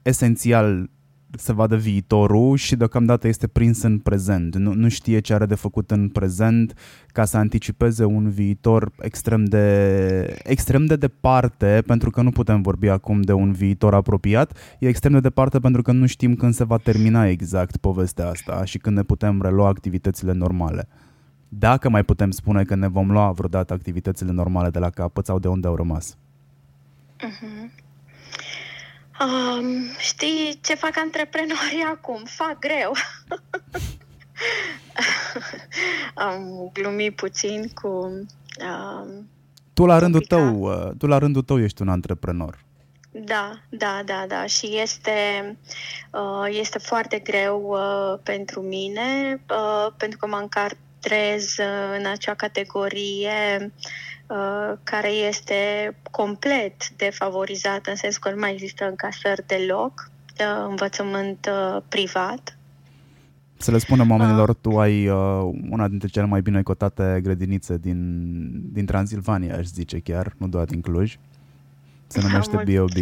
[0.01, 0.89] esențial
[1.37, 4.55] să vadă viitorul și deocamdată este prins în prezent.
[4.55, 6.73] Nu, nu știe ce are de făcut în prezent
[7.07, 12.87] ca să anticipeze un viitor extrem de, extrem de departe, pentru că nu putem vorbi
[12.87, 14.57] acum de un viitor apropiat.
[14.79, 18.63] E extrem de departe pentru că nu știm când se va termina exact povestea asta
[18.65, 20.87] și când ne putem relua activitățile normale
[21.59, 25.39] dacă mai putem spune că ne vom lua vreodată activitățile normale de la capăt sau
[25.39, 26.17] de unde au rămas.
[27.17, 27.83] Uh-huh.
[29.19, 29.65] Um,
[29.97, 32.23] știi ce fac antreprenorii acum?
[32.23, 32.91] Fac greu.
[36.27, 37.89] Am glumit puțin cu...
[37.89, 39.29] Um,
[39.73, 42.63] tu la rândul tău, uh, tu la rândul tău ești un antreprenor.
[43.11, 44.45] Da, da, da, da.
[44.45, 45.11] Și este,
[46.11, 52.05] uh, este foarte greu uh, pentru mine, uh, pentru că mă încarc păstrez uh, în
[52.05, 53.71] acea categorie
[54.27, 55.55] uh, care este
[56.11, 61.49] complet defavorizată, în sensul că nu mai există încasări deloc, uh, învățământ
[61.87, 62.57] privat.
[63.57, 65.09] Să le spunem oamenilor, tu ai
[65.69, 67.99] una dintre cele mai bine cotate grădinițe din,
[68.73, 71.17] din Transilvania, aș zice chiar, nu doar din Cluj.
[72.07, 72.97] Se numește B.O.B.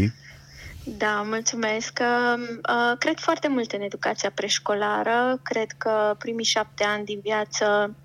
[0.85, 1.99] Da, mulțumesc.
[2.01, 5.39] Uh, cred foarte mult în educația preșcolară.
[5.43, 7.95] Cred că primii șapte ani din viață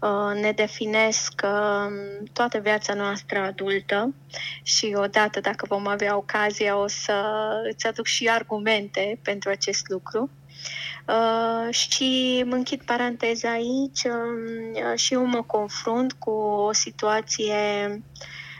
[0.00, 1.92] uh, ne definesc uh,
[2.32, 4.14] toată viața noastră adultă
[4.62, 7.24] și odată, dacă vom avea ocazia, o să
[7.72, 10.30] îți aduc și argumente pentru acest lucru.
[11.08, 17.54] Uh, și mă închid paranteza aici uh, și eu mă confrunt cu o situație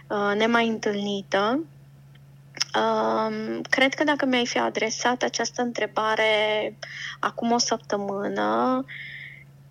[0.08, 1.60] uh, nemai întâlnită
[2.76, 6.76] Um, cred că dacă mi-ai fi adresat această întrebare
[7.20, 8.84] acum o săptămână,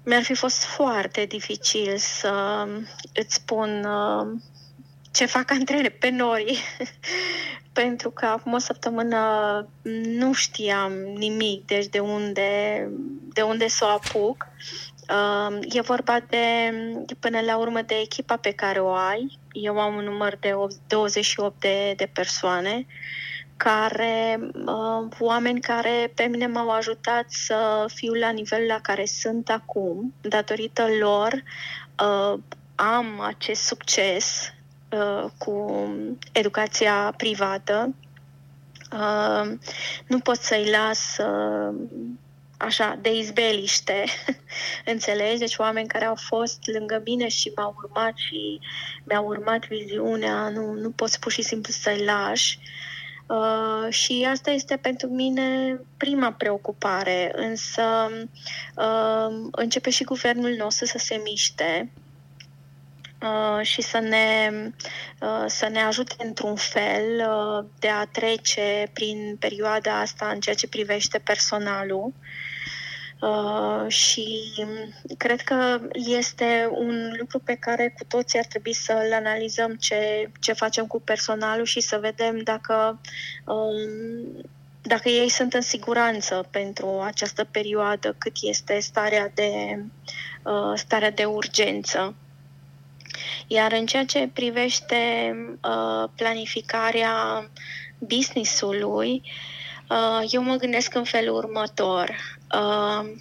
[0.04, 2.68] mi-ar fi fost foarte dificil să
[3.14, 4.42] îți spun uh,
[5.12, 6.58] ce fac antreprenorii,
[7.74, 9.20] pentru că acum o săptămână
[10.06, 12.90] nu știam nimic, deci de unde,
[13.34, 14.48] de unde să o apuc.
[15.10, 16.72] Uh, e vorba de,
[17.20, 20.54] până la urmă, de echipa pe care o ai, eu am un număr de
[20.88, 22.86] 28 de, de persoane
[23.58, 29.50] care, uh, oameni care pe mine m-au ajutat să fiu la nivelul la care sunt
[29.50, 30.14] acum.
[30.22, 31.44] Datorită lor
[32.04, 32.40] uh,
[32.76, 34.54] am acest succes
[34.92, 35.88] uh, cu
[36.32, 37.94] educația privată.
[38.92, 39.52] Uh,
[40.08, 41.76] nu pot să-i las uh,
[42.58, 44.04] așa, de izbeliște,
[44.94, 45.40] înțelegi?
[45.40, 48.60] Deci oameni care au fost lângă mine și m-au urmat și
[49.04, 52.60] mi-au urmat viziunea, nu, nu poți pur și simplu să-i lași.
[53.28, 58.10] Uh, și asta este pentru mine prima preocupare, însă
[58.76, 61.92] uh, începe și guvernul nostru să se miște
[63.22, 64.50] uh, și să ne,
[65.20, 70.56] uh, să ne ajute într-un fel uh, de a trece prin perioada asta în ceea
[70.56, 72.06] ce privește personalul.
[72.06, 72.14] Uh,
[73.88, 74.42] și
[75.18, 80.54] cred că este un lucru pe care cu toții ar trebui să-l analizăm ce, ce
[80.54, 83.02] facem cu personalul și să vedem dacă,
[83.46, 84.46] um,
[84.82, 89.80] dacă ei sunt în siguranță pentru această perioadă, cât este starea de,
[90.44, 92.16] uh, starea de urgență.
[93.48, 94.96] Iar în ceea ce privește
[95.64, 97.50] uh, planificarea
[98.00, 99.22] business-ului,
[99.90, 102.35] uh, eu mă gândesc în felul următor.
[102.54, 103.12] Uh,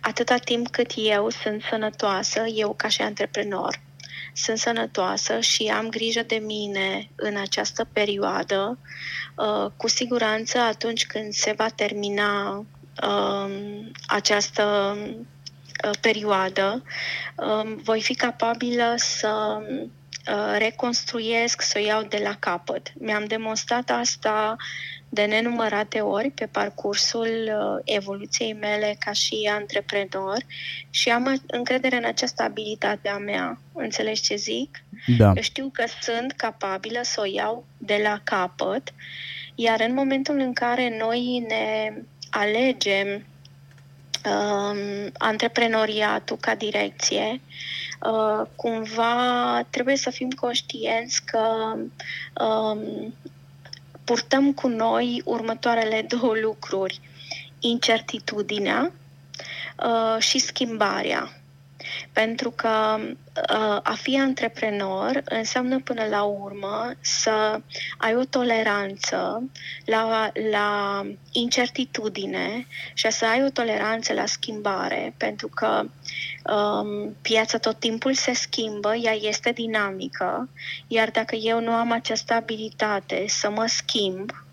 [0.00, 3.80] atâta timp cât eu sunt sănătoasă, eu ca și antreprenor,
[4.34, 8.78] sunt sănătoasă și am grijă de mine în această perioadă,
[9.36, 12.64] uh, cu siguranță atunci când se va termina
[13.02, 14.96] uh, această
[15.84, 16.82] uh, perioadă,
[17.36, 22.92] uh, voi fi capabilă să uh, reconstruiesc, să o iau de la capăt.
[22.98, 24.56] Mi-am demonstrat asta
[25.14, 30.36] de nenumărate ori pe parcursul uh, evoluției mele ca și antreprenor
[30.90, 33.58] și am încredere în această abilitate a mea.
[33.72, 34.84] Înțelegi ce zic?
[35.18, 35.32] Da.
[35.36, 38.92] Eu știu că sunt capabilă să o iau de la capăt,
[39.54, 41.92] iar în momentul în care noi ne
[42.30, 43.24] alegem
[44.24, 47.40] um, antreprenoriatul ca direcție,
[48.00, 51.74] uh, cumva trebuie să fim conștienți că
[52.44, 53.14] um,
[54.04, 57.00] purtăm cu noi următoarele două lucruri.
[57.58, 58.92] Incertitudinea
[59.84, 61.43] uh, și schimbarea.
[62.12, 67.60] Pentru că uh, a fi antreprenor înseamnă până la urmă să
[67.98, 69.42] ai o toleranță
[69.84, 75.84] la, la incertitudine și să ai o toleranță la schimbare, pentru că
[76.54, 80.48] um, piața tot timpul se schimbă, ea este dinamică,
[80.86, 84.43] iar dacă eu nu am această abilitate să mă schimb, Uh,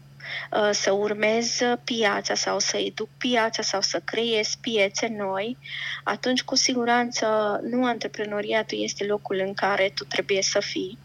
[0.72, 5.58] să urmez piața sau să educ piața sau să creez piețe noi,
[6.04, 10.98] atunci cu siguranță nu antreprenoriatul este locul în care tu trebuie să fii.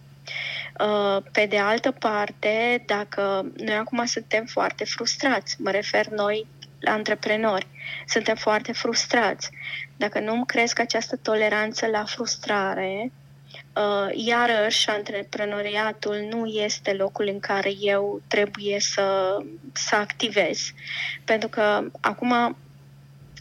[0.80, 6.46] Uh, pe de altă parte, dacă noi acum suntem foarte frustrați, mă refer noi
[6.80, 7.66] la antreprenori,
[8.06, 9.50] suntem foarte frustrați.
[9.96, 13.25] Dacă nu îmi cresc această toleranță la frustrare, Uh,
[14.12, 19.36] iarăși, antreprenoriatul nu este locul în care eu trebuie să,
[19.72, 20.72] să activez.
[21.24, 22.56] Pentru că acum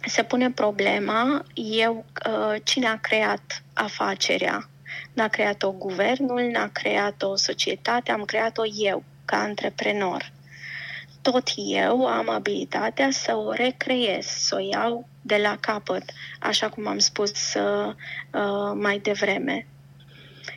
[0.06, 4.70] se pune problema, eu, uh, cine a creat afacerea?
[5.14, 10.32] N-a creat-o guvernul, n-a creat-o societate, am creat-o eu, ca antreprenor.
[11.22, 16.04] Tot eu am abilitatea să o recreez, să o iau de la capăt,
[16.40, 17.94] așa cum am spus uh,
[18.32, 19.68] uh mai devreme.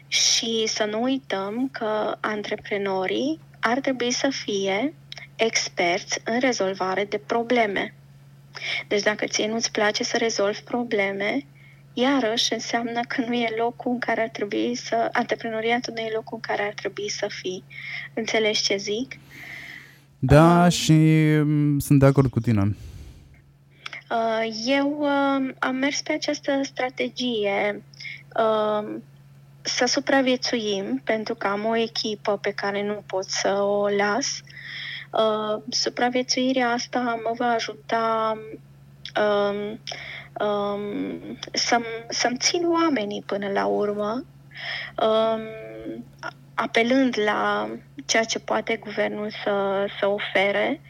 [0.09, 4.94] Și să nu uităm că antreprenorii ar trebui să fie
[5.36, 7.94] experți în rezolvare de probleme.
[8.88, 11.46] Deci dacă ție nu-ți place să rezolvi probleme,
[11.92, 15.09] iarăși înseamnă că nu e locul în care ar trebui să...
[15.12, 17.64] Antreprenoriatul nu e locul în care ar trebui să fii.
[18.14, 19.18] Înțelegi ce zic?
[20.18, 20.92] Da, uh, și
[21.42, 22.76] mm, sunt de acord cu tine.
[24.11, 27.82] Uh, eu uh, am mers pe această strategie.
[29.68, 34.40] Uh, să supraviețuim, pentru că am o echipă pe care nu pot să o las.
[35.11, 38.38] Uh, supraviețuirea asta mă va ajuta
[39.20, 39.80] um,
[40.46, 44.24] um, să-mi, să-mi țin oamenii până la urmă,
[45.03, 45.40] um,
[46.54, 47.70] apelând la
[48.07, 50.80] ceea ce poate guvernul să, să ofere.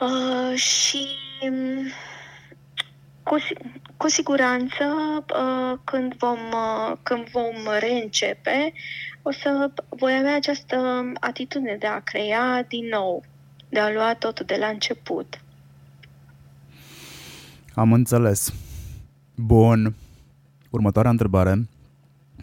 [0.00, 1.06] Uh, și
[3.22, 3.36] cu,
[3.98, 4.84] cu siguranță,
[5.34, 8.72] uh, când vom, uh, când vom reîncepe,
[9.22, 10.76] o să voi avea această
[11.20, 13.24] atitudine de a crea din nou,
[13.68, 15.40] de a lua totul de la început.
[17.74, 18.52] Am înțeles.
[19.34, 19.94] Bun.
[20.70, 21.68] Următoarea întrebare,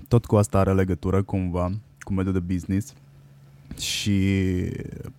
[0.08, 2.94] tot cu asta are legătură cumva cu mediul de business
[3.78, 4.20] și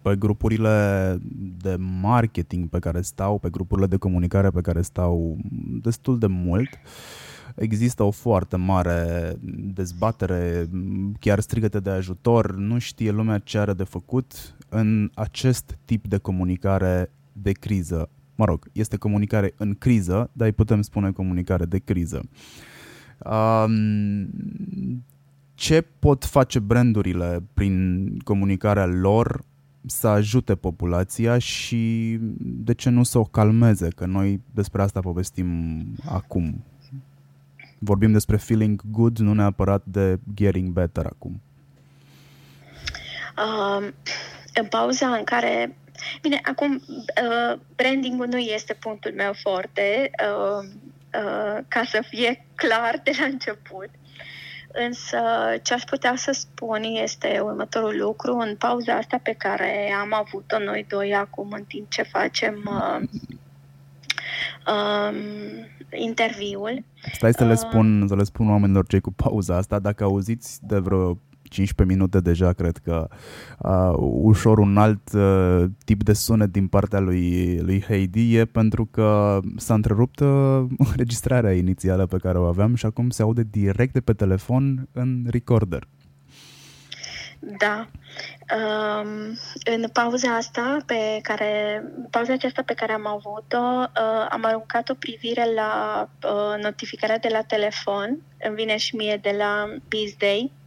[0.02, 1.18] pe grupurile
[1.58, 5.36] de marketing pe care stau, pe grupurile de comunicare pe care stau
[5.82, 6.68] destul de mult,
[7.54, 9.34] există o foarte mare
[9.74, 10.68] dezbatere,
[11.20, 16.16] chiar strigăte de ajutor, nu știe lumea ce are de făcut în acest tip de
[16.16, 18.08] comunicare de criză.
[18.34, 22.22] Mă rog, este comunicare în criză, dar îi putem spune comunicare de criză.
[23.18, 25.04] Um,
[25.56, 29.44] ce pot face brandurile prin comunicarea lor
[29.86, 35.82] să ajute populația și de ce nu să o calmeze, că noi despre asta povestim
[36.08, 36.64] acum.
[37.78, 41.40] Vorbim despre feeling good, nu neapărat de getting better acum.
[43.36, 43.88] Uh,
[44.54, 45.76] în pauza în care
[46.20, 50.68] Bine, acum uh, brandingul nu este punctul meu forte, uh,
[51.14, 53.88] uh, ca să fie clar de la început.
[54.84, 55.18] Însă
[55.62, 58.36] ce aș putea să spun este următorul lucru.
[58.36, 63.08] În pauza asta pe care am avut-o noi doi acum în timp ce facem uh,
[64.72, 65.16] um,
[65.90, 66.84] interviul.
[67.12, 70.04] Stai să le uh, spun, uh, să le spun oamenilor cei cu pauza asta, dacă
[70.04, 73.08] auziți de vreo 15 minute deja, cred că
[73.58, 73.92] uh,
[74.22, 79.40] ușor un alt uh, tip de sunet din partea lui, lui Heidi e pentru că
[79.56, 84.00] s-a întrerupt uh, înregistrarea inițială pe care o aveam și acum se aude direct de
[84.00, 85.88] pe telefon în recorder.
[87.38, 87.88] Da.
[88.56, 89.38] Um,
[89.74, 94.94] în pauza asta pe care pauza aceasta pe care am avut-o, uh, am aruncat o
[94.94, 98.18] privire la uh, notificarea de la telefon.
[98.40, 100.65] Îmi vine și mie de la Bizday Uh,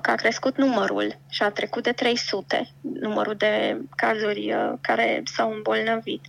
[0.00, 5.52] că a crescut numărul și a trecut de 300, numărul de cazuri uh, care s-au
[5.52, 6.24] îmbolnăvit.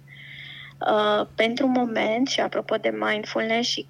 [0.80, 3.88] Uh, pentru moment, și apropo de mindfulness și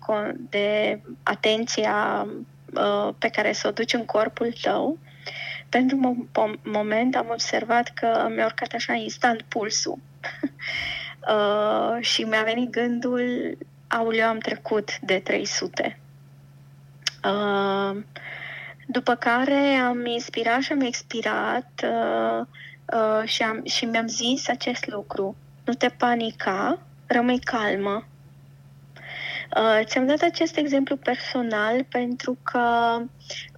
[0.50, 2.28] de atenția
[3.18, 4.98] pe care să o duci în corpul tău,
[5.70, 6.26] pentru
[6.64, 9.98] moment am observat că mi-a urcat așa instant pulsul.
[12.12, 13.58] și mi-a venit gândul,
[13.88, 16.00] auleu, am trecut de 300.
[17.24, 17.98] Uh,
[18.88, 22.46] după care am inspirat și am expirat uh,
[22.94, 25.36] uh, și, am, și mi-am zis acest lucru.
[25.66, 28.06] Nu te panica, rămâi calmă.
[29.58, 32.98] Uh, ți-am dat acest exemplu personal pentru că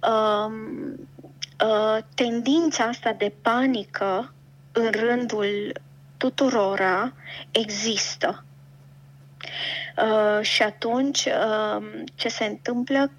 [0.02, 0.52] uh,
[1.64, 4.32] uh, tendința asta de panică
[4.72, 5.80] în rândul
[6.16, 7.12] tuturora
[7.50, 8.44] există.
[9.96, 13.10] Uh, și atunci uh, ce se întâmplă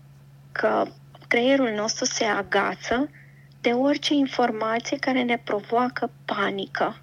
[0.52, 0.86] că
[1.28, 3.10] creierul nostru se agață
[3.62, 7.02] de orice informație care ne provoacă panică.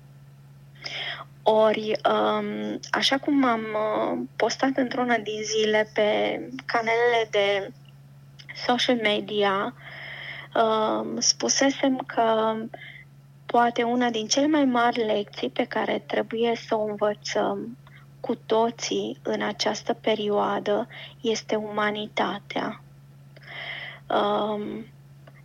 [1.43, 7.73] Ori, um, așa cum am uh, postat într-una din zile pe canalele de
[8.67, 9.75] social media,
[10.55, 12.55] um, spusesem că
[13.47, 17.77] poate una din cele mai mari lecții pe care trebuie să o învățăm
[18.21, 20.89] cu toții în această perioadă
[21.21, 22.84] este umanitatea.
[24.07, 24.87] Um,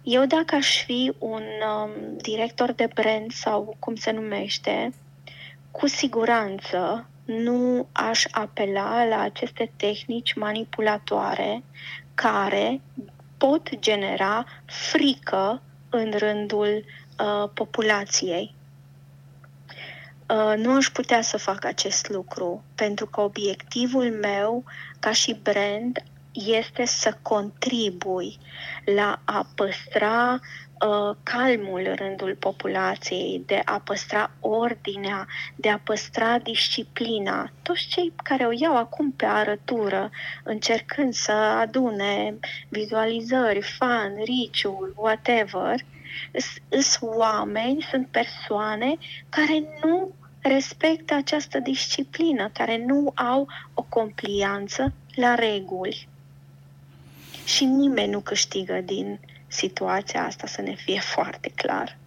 [0.03, 1.43] eu dacă aș fi un
[1.83, 4.93] um, director de brand sau cum se numește,
[5.71, 11.63] cu siguranță nu aș apela la aceste tehnici manipulatoare
[12.13, 12.81] care
[13.37, 16.85] pot genera frică în rândul
[17.19, 18.55] uh, populației.
[20.29, 24.63] Uh, nu aș putea să fac acest lucru, pentru că obiectivul meu
[24.99, 26.03] ca și brand
[26.45, 28.37] este să contribui
[28.85, 36.37] la a păstra uh, calmul în rândul populației, de a păstra ordinea, de a păstra
[36.37, 37.51] disciplina.
[37.61, 40.09] Toți cei care o iau acum pe arătură,
[40.43, 42.39] încercând să adune
[42.69, 45.75] vizualizări, fan, riciul, whatever,
[46.69, 48.97] sunt oameni, sunt persoane
[49.29, 50.11] care nu
[50.41, 56.07] respectă această disciplină, care nu au o complianță la reguli
[57.49, 61.97] și nimeni nu câștigă din situația asta, să ne fie foarte clar.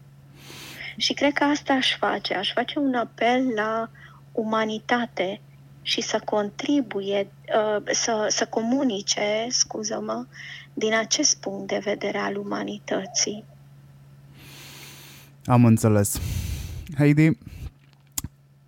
[0.96, 2.34] Și cred că asta aș face.
[2.34, 3.90] Aș face un apel la
[4.32, 5.40] umanitate
[5.82, 7.26] și să contribuie,
[7.76, 10.26] uh, să, să comunice, scuză-mă,
[10.74, 13.44] din acest punct de vedere al umanității.
[15.44, 16.20] Am înțeles.
[16.98, 17.30] Heidi,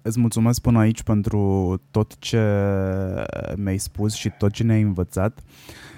[0.03, 2.41] îți mulțumesc până aici pentru tot ce
[3.57, 5.39] mi-ai spus și tot ce ne-ai învățat.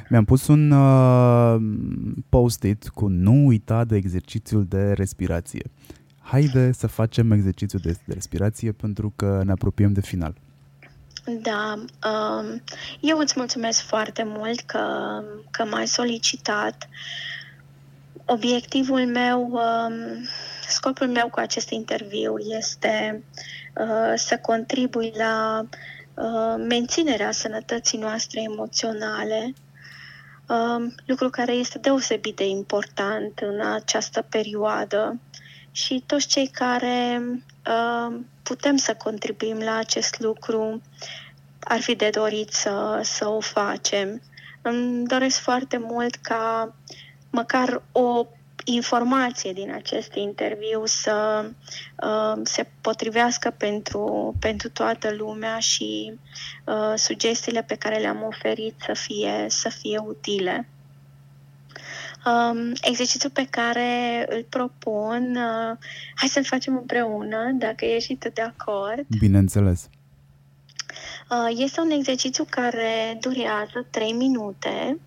[0.09, 1.57] Mi-am pus un uh,
[2.29, 5.71] post-it cu nu uita de exercițiul de respirație.
[6.21, 10.35] Haide să facem exercițiul de, de respirație pentru că ne apropiem de final.
[11.43, 12.63] Da, um,
[13.01, 14.85] eu îți mulțumesc foarte mult că,
[15.51, 16.89] că m-ai solicitat.
[18.25, 19.95] Obiectivul meu, um,
[20.69, 23.23] scopul meu cu acest interviu este
[23.81, 25.67] uh, să contribui la
[26.15, 29.66] uh, menținerea sănătății noastre emoționale Um,
[31.05, 35.21] lucru care este deosebit de important în această perioadă
[35.71, 40.83] și toți cei care um, putem să contribuim la acest lucru
[41.61, 44.23] ar fi de dorit să, să o facem.
[44.63, 46.75] Îmi doresc foarte mult ca
[47.31, 48.27] măcar o
[48.69, 51.45] informație din acest interviu să
[52.03, 56.13] uh, se potrivească pentru, pentru toată lumea și
[56.65, 60.69] uh, sugestiile pe care le-am oferit să fie, să fie utile.
[62.27, 65.77] Um, exercițiul pe care îl propun, uh,
[66.15, 69.07] hai să-l facem împreună, dacă ești tu de acord.
[69.19, 69.89] Bineînțeles.
[71.31, 74.99] Uh, este un exercițiu care durează 3 minute.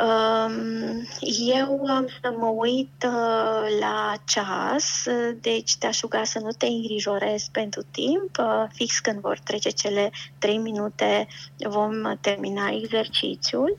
[0.00, 1.06] Um,
[1.46, 5.04] eu am să mă uit uh, la ceas,
[5.40, 8.38] deci te-aș ruga să nu te îngrijorezi pentru timp.
[8.38, 13.78] Uh, fix când vor trece cele 3 minute vom termina exercițiul.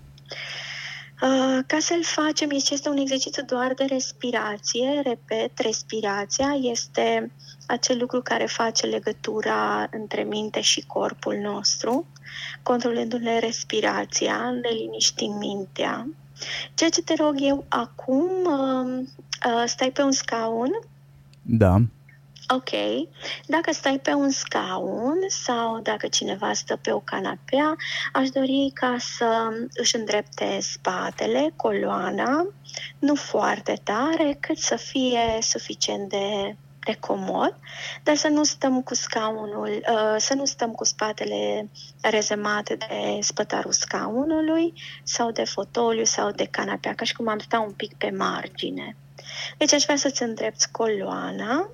[1.21, 5.01] Uh, ca să-l facem, este un exercițiu doar de respirație.
[5.03, 7.31] Repet, respirația este
[7.67, 12.07] acel lucru care face legătura între minte și corpul nostru,
[12.63, 16.07] controlându-ne respirația, ne liniștim mintea.
[16.73, 19.03] Ceea ce te rog eu acum, uh,
[19.45, 20.71] uh, stai pe un scaun.
[21.41, 21.81] Da.
[22.55, 22.69] Ok.
[23.45, 27.75] Dacă stai pe un scaun sau dacă cineva stă pe o canapea,
[28.13, 32.47] aș dori ca să își îndrepte spatele, coloana,
[32.99, 36.55] nu foarte tare, cât să fie suficient de,
[36.85, 37.55] de comod,
[38.03, 41.69] dar să nu stăm cu scaunul, uh, să nu stăm cu spatele
[42.01, 44.73] rezemat de spătarul scaunului
[45.03, 48.95] sau de fotoliu sau de canapea, ca și cum am sta un pic pe margine.
[49.57, 51.69] Deci aș vrea să-ți îndrepți coloana,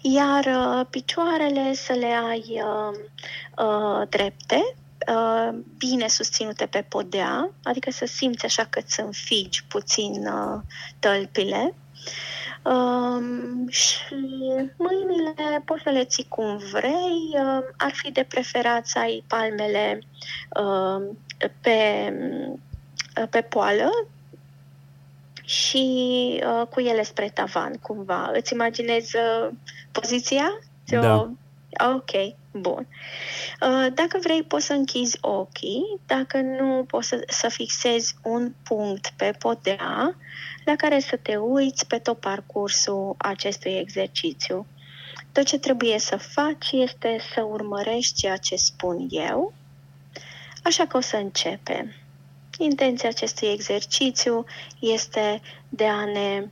[0.00, 2.98] iar uh, picioarele să le ai uh,
[3.66, 4.74] uh, drepte,
[5.08, 10.60] uh, bine susținute pe podea, adică să simți așa că îți înfigi puțin uh,
[10.98, 11.74] tălpile.
[12.62, 13.22] Uh,
[13.68, 13.96] și
[14.76, 19.98] mâinile poți să le ții cum vrei, uh, ar fi de preferat să ai palmele
[20.60, 21.08] uh,
[21.60, 22.12] pe,
[23.20, 23.90] uh, pe poală,
[25.52, 25.86] și
[26.46, 28.30] uh, cu ele spre tavan, cumva.
[28.34, 29.48] Îți imaginezi uh,
[29.92, 30.60] poziția?
[30.86, 31.30] Da.
[31.94, 32.10] Ok,
[32.52, 32.86] bun.
[33.60, 39.12] Uh, dacă vrei, poți să închizi ochii, dacă nu, poți să, să fixezi un punct
[39.16, 40.16] pe podea
[40.64, 44.66] la care să te uiți pe tot parcursul acestui exercițiu.
[45.32, 49.52] Tot ce trebuie să faci este să urmărești ceea ce spun eu,
[50.62, 51.92] așa că o să începem.
[52.62, 54.44] Intenția acestui exercițiu
[54.78, 56.46] este de a ne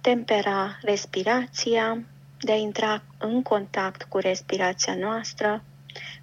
[0.00, 2.04] tempera respirația,
[2.40, 5.62] de a intra în contact cu respirația noastră,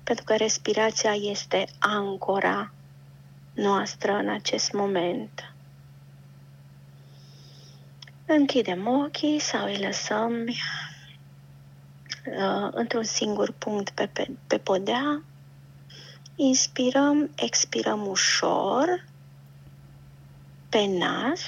[0.04, 2.72] pentru că respirația este ancora
[3.54, 5.54] noastră în acest moment.
[8.26, 10.56] Închidem ochii sau îi lăsăm uh,
[12.72, 15.24] într-un singur punct pe, pe, pe podea.
[16.36, 19.12] Inspirăm, expirăm ușor
[20.74, 21.42] pe nas,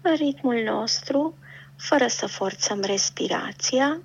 [0.00, 1.34] în ritmul nostru,
[1.76, 3.98] fără să forțăm respirația,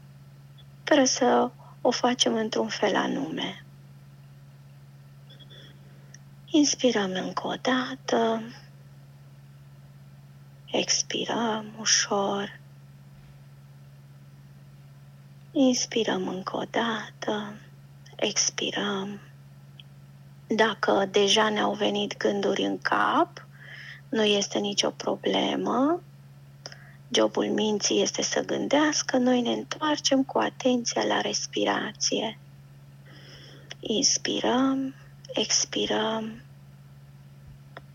[0.84, 1.52] fără să
[1.82, 3.66] o facem într-un fel anume.
[6.46, 8.42] Inspirăm încă o dată,
[10.66, 12.60] expirăm ușor,
[15.52, 17.54] inspirăm încă o dată,
[18.16, 19.20] expirăm.
[20.48, 23.50] Dacă deja ne-au venit gânduri în cap,
[24.12, 26.02] nu este nicio problemă.
[27.12, 32.40] Jobul minții este să gândească, noi ne întoarcem cu atenția la respirație.
[33.80, 34.96] Inspirăm,
[35.34, 36.42] expirăm,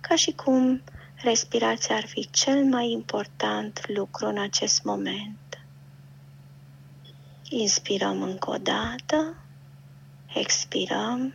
[0.00, 0.82] ca și cum
[1.22, 5.60] respirația ar fi cel mai important lucru în acest moment.
[7.48, 9.36] Inspirăm încă o dată,
[10.34, 11.34] expirăm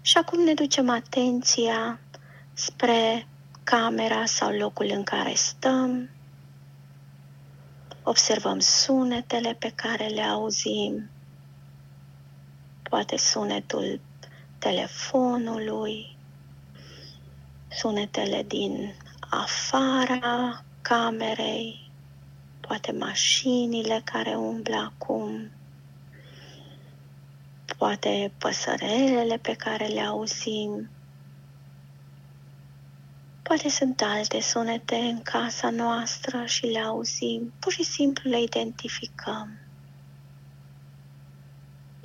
[0.00, 1.98] și acum ne ducem atenția
[2.54, 3.26] spre
[3.64, 6.10] camera sau locul în care stăm.
[8.02, 11.10] Observăm sunetele pe care le auzim,
[12.82, 14.00] poate sunetul
[14.58, 16.16] telefonului,
[17.68, 18.94] sunetele din
[19.30, 21.90] afara camerei,
[22.60, 25.50] poate mașinile care umblă acum,
[27.78, 30.88] poate păsărelele pe care le auzim,
[33.48, 39.58] Poate sunt alte sunete în casa noastră și le auzim, pur și simplu le identificăm.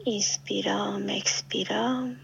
[0.04, 2.18] Inspirăm, expirăm.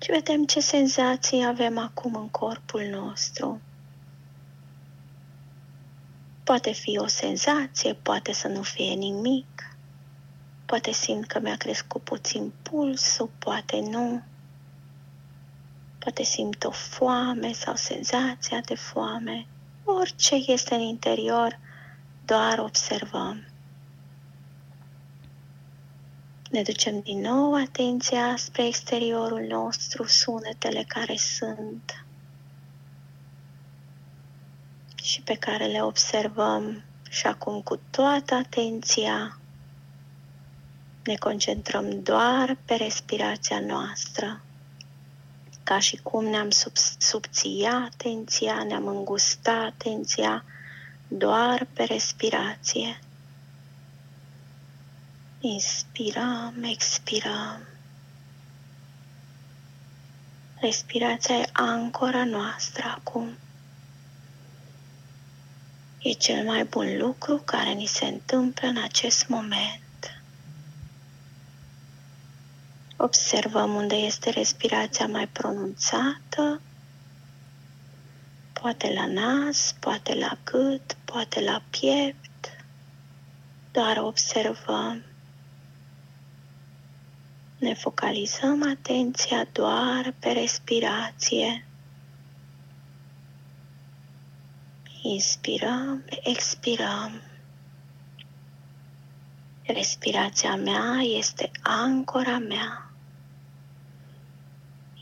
[0.00, 3.60] Și vedem ce senzații avem acum în corpul nostru.
[6.44, 9.51] Poate fi o senzație, poate să nu fie nimic
[10.72, 14.22] poate simt că mi-a crescut puțin pulsul, poate nu.
[15.98, 19.46] Poate simt o foame sau senzația de foame.
[19.84, 21.58] Orice este în interior,
[22.24, 23.48] doar observăm.
[26.50, 32.04] Ne ducem din nou atenția spre exteriorul nostru, sunetele care sunt
[35.02, 39.36] și pe care le observăm și acum cu toată atenția
[41.04, 44.40] ne concentrăm doar pe respirația noastră,
[45.62, 50.44] ca și cum ne-am sub, subția atenția, ne-am îngustat atenția
[51.08, 53.00] doar pe respirație.
[55.40, 57.66] Inspirăm, expirăm.
[60.60, 63.36] Respirația e ancora noastră acum.
[65.98, 69.81] E cel mai bun lucru care ni se întâmplă în acest moment.
[73.02, 76.60] Observăm unde este respirația mai pronunțată,
[78.52, 82.64] poate la nas, poate la gât, poate la piept.
[83.72, 85.02] Doar observăm.
[87.58, 91.66] Ne focalizăm atenția doar pe respirație.
[95.02, 97.22] Inspirăm, expirăm.
[99.62, 102.91] Respirația mea este ancora mea.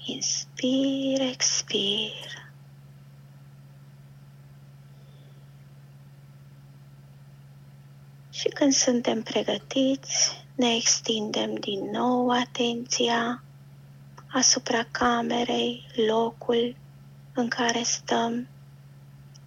[0.04, 2.48] Inspir, expir.
[8.30, 13.42] Și când suntem pregătiți, ne extindem din nou atenția
[14.32, 16.76] asupra camerei, locul
[17.34, 18.48] în care stăm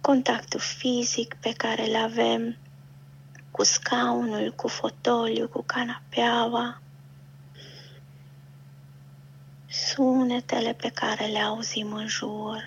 [0.00, 2.56] contactul fizic pe care îl avem
[3.50, 6.80] cu scaunul, cu fotoliu, cu canapeaua,
[9.74, 12.62] sunetele pe care le auzim în jur,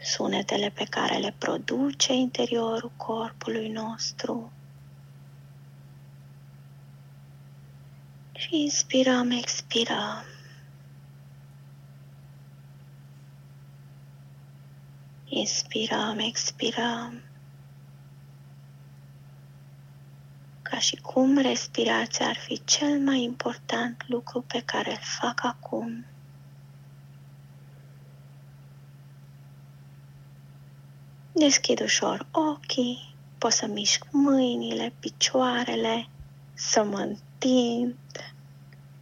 [0.00, 4.52] sunetele pe care le produce interiorul corpului nostru.
[8.32, 10.24] Și inspirăm, expirăm.
[15.24, 17.22] Inspirăm, expirăm.
[20.72, 26.04] Ca și cum respirația ar fi cel mai important lucru pe care îl fac acum.
[31.32, 36.08] Deschid ușor ochii, pot să mișc mâinile, picioarele,
[36.54, 37.96] să mă întind.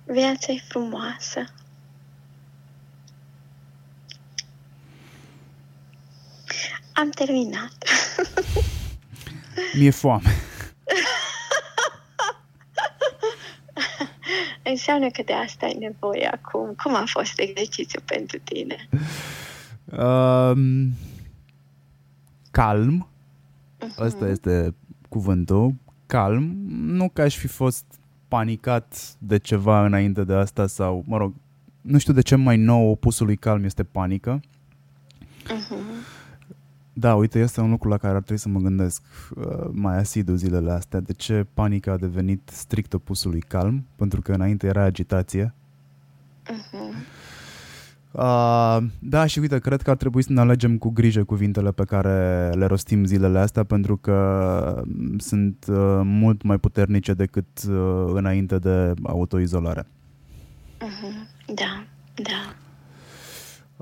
[0.05, 1.45] Viața e frumoasă.
[6.93, 7.85] Am terminat.
[9.73, 10.50] Mi-e foame.
[14.71, 16.75] Înseamnă că de asta ai nevoie acum.
[16.83, 18.89] Cum a fost exercițiul pentru tine?
[19.85, 20.93] Um,
[22.51, 23.09] calm.
[23.79, 24.05] Uh-huh.
[24.05, 24.75] Ăsta este
[25.09, 25.75] cuvântul.
[26.07, 26.57] Calm.
[26.69, 27.85] Nu că aș fi fost
[28.29, 31.35] panicat de ceva înainte de asta sau, mă rog,
[31.81, 34.41] nu știu de ce mai nou opusul lui calm este panică.
[37.01, 37.01] Uh-huh.
[37.01, 39.03] Da, uite, este un lucru la care ar trebui să mă gândesc
[39.37, 41.01] uh, mai asidu zilele astea.
[41.01, 43.87] De ce panica a devenit strict opusul lui calm?
[43.97, 45.55] Pentru că înainte era agitație.
[46.45, 47.19] Uh-huh.
[48.13, 51.85] Uh, da, și uite, cred că ar trebui să ne alegem cu grijă cuvintele pe
[51.85, 54.83] care le rostim zilele astea, pentru că
[55.19, 59.83] sunt uh, mult mai puternice decât uh, înainte de autoizolare.
[59.83, 61.29] Uh-huh.
[61.55, 62.55] Da, da.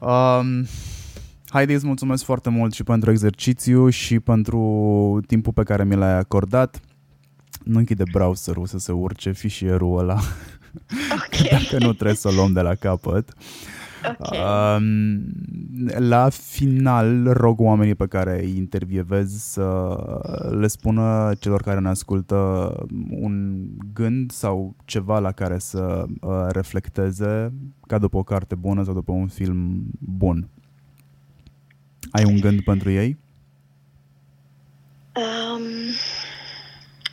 [0.06, 0.68] Uh,
[1.50, 6.18] Heidi, îți mulțumesc foarte mult și pentru exercițiu și pentru timpul pe care mi l-ai
[6.18, 6.80] acordat.
[7.64, 10.18] Nu închide browserul să se urce fișierul ăla.
[11.14, 11.48] Ok.
[11.50, 13.32] Dacă nu trebuie să o luăm de la capăt.
[14.18, 14.38] Okay.
[14.76, 15.22] Um,
[15.98, 19.96] la final rog oamenii pe care îi intervievez să
[20.58, 22.72] le spună celor care ne ascultă
[23.10, 27.52] un gând sau ceva la care să uh, reflecteze
[27.86, 30.48] ca după o carte bună sau după un film bun.
[32.10, 33.18] Ai un gând pentru ei?
[35.14, 35.62] Um,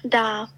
[0.02, 0.50] da.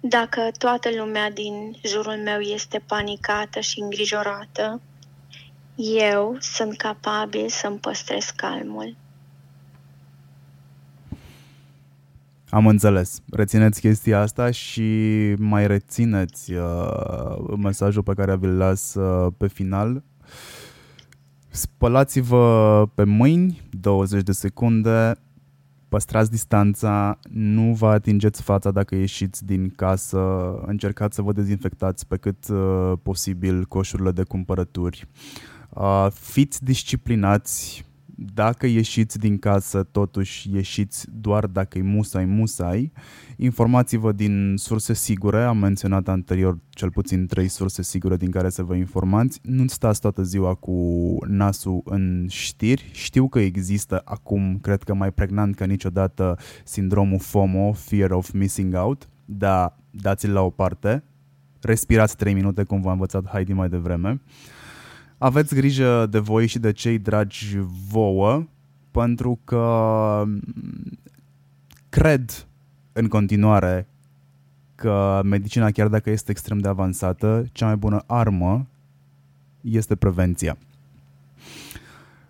[0.00, 4.80] Dacă toată lumea din jurul meu este panicată și îngrijorată,
[5.76, 8.96] eu sunt capabil să-mi păstrez calmul.
[12.50, 13.20] Am înțeles.
[13.30, 14.82] Rețineți chestia asta și
[15.38, 20.02] mai rețineți uh, mesajul pe care vi-l las uh, pe final.
[21.56, 25.14] Spălați-vă pe mâini 20 de secunde,
[25.88, 30.18] păstrați distanța, nu vă atingeți fața dacă ieșiți din casă,
[30.66, 35.08] încercați să vă dezinfectați pe cât uh, posibil coșurile de cumpărături.
[35.68, 37.84] Uh, fiți disciplinați,
[38.18, 42.92] dacă ieșiți din casă, totuși ieșiți doar dacă e musai, musai.
[43.36, 48.62] Informați-vă din surse sigure, am menționat anterior cel puțin trei surse sigure din care să
[48.62, 49.40] vă informați.
[49.42, 50.72] Nu stați toată ziua cu
[51.26, 52.90] nasul în știri.
[52.92, 58.74] Știu că există acum, cred că mai pregnant ca niciodată, sindromul FOMO, Fear of Missing
[58.74, 61.04] Out, dar dați-l la o parte,
[61.60, 64.10] respirați 3 minute, cum v-a învățat Heidi mai devreme.
[64.10, 64.55] Uh,
[65.18, 67.58] aveți grijă de voi și de cei dragi
[67.90, 68.44] vouă,
[68.90, 70.98] pentru că mm,
[71.88, 72.46] cred
[72.92, 73.88] în continuare
[74.74, 78.66] că medicina, chiar dacă este extrem de avansată, cea mai bună armă
[79.60, 80.56] este prevenția.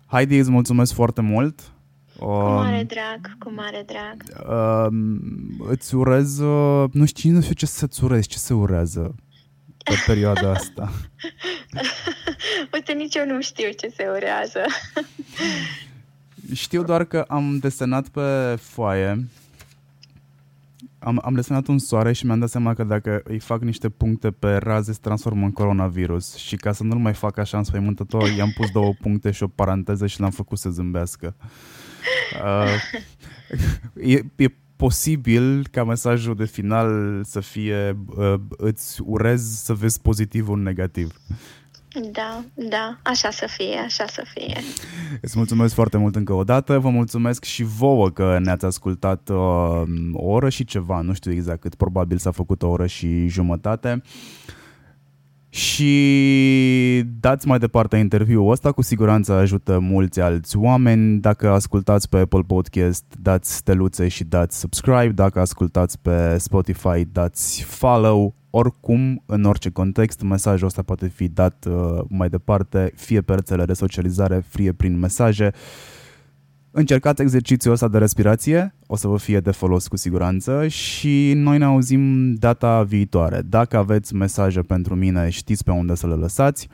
[0.05, 1.71] Heidi, îți mulțumesc foarte mult.
[2.19, 4.47] Cu mare drag, cu mare drag.
[4.49, 4.87] Uh,
[5.69, 9.15] îți urez, uh, nu știu, nu știu ce să-ți urez, ce se urează
[9.83, 10.91] pe perioada asta.
[12.73, 14.65] Uite, nici eu nu știu ce se urează.
[16.53, 19.27] Știu doar că am desenat pe foaie
[20.99, 24.31] am, am desenat un soare și mi-am dat seama că dacă îi fac niște puncte
[24.31, 28.53] pe raze se transformă în coronavirus și ca să nu-l mai fac așa înspăimântător, i-am
[28.55, 31.35] pus două puncte și o paranteză și l-am făcut să zâmbească.
[32.43, 40.01] Uh, e, e posibil ca mesajul de final să fie uh, îți urez să vezi
[40.01, 41.21] pozitiv un negativ.
[42.01, 44.57] Da, da, așa să fie, așa să fie.
[45.21, 49.81] Îți mulțumesc foarte mult încă o dată, vă mulțumesc și vouă că ne-ați ascultat uh,
[50.13, 54.01] o oră și ceva, nu știu exact cât, probabil s-a făcut o oră și jumătate.
[55.49, 61.19] Și dați mai departe interviul ăsta, cu siguranță ajută mulți alți oameni.
[61.19, 65.07] Dacă ascultați pe Apple Podcast, dați steluțe și dați subscribe.
[65.07, 71.65] Dacă ascultați pe Spotify, dați follow oricum, în orice context, mesajul ăsta poate fi dat
[71.69, 75.51] uh, mai departe, fie pe rețele de socializare, fie prin mesaje.
[76.71, 81.57] Încercați exercițiul ăsta de respirație, o să vă fie de folos cu siguranță și noi
[81.57, 83.41] ne auzim data viitoare.
[83.41, 86.67] Dacă aveți mesaje pentru mine, știți pe unde să le lăsați.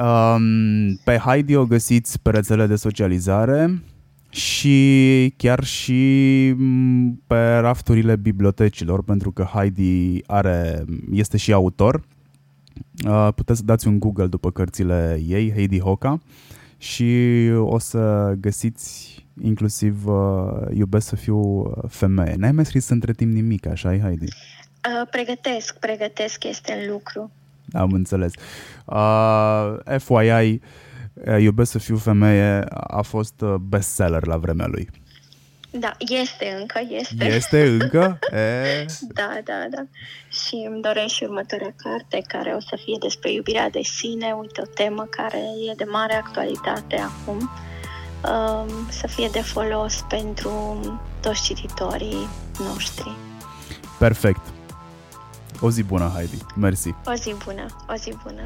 [0.00, 3.82] Um, pe Heidi o găsiți pe rețele de socializare
[4.30, 12.02] și chiar și mm, pe rafturile bibliotecilor, pentru că Heidi are, este și autor.
[13.06, 16.20] Uh, puteți să dați un Google după cărțile ei, Heidi Hoca,
[16.78, 17.14] și
[17.56, 20.14] o să găsiți inclusiv uh,
[20.74, 22.34] Iubesc să fiu uh, femeie.
[22.38, 24.24] N-ai mai scris între timp nimic, așa e, Heidi?
[24.24, 27.30] Uh, pregătesc, pregătesc, este în lucru.
[27.72, 28.32] Am înțeles.
[28.86, 30.60] Uh, FYI, Eh,
[31.38, 34.88] Iubesc să fiu femeie a fost uh, bestseller la vremea lui.
[35.70, 37.24] Da, este încă, este.
[37.24, 38.18] Este încă?
[38.32, 38.86] E...
[39.08, 39.84] Da, da, da.
[40.28, 44.60] Și îmi doresc și următoarea carte care o să fie despre iubirea de sine, uite,
[44.60, 45.38] o temă care
[45.70, 47.50] e de mare actualitate acum,
[48.30, 50.50] um, să fie de folos pentru
[51.20, 52.28] toți cititorii
[52.72, 53.10] noștri.
[53.98, 54.40] Perfect.
[55.60, 56.36] O zi bună, Heidi.
[56.56, 56.94] Mersi.
[57.06, 58.42] O zi bună, o zi bună.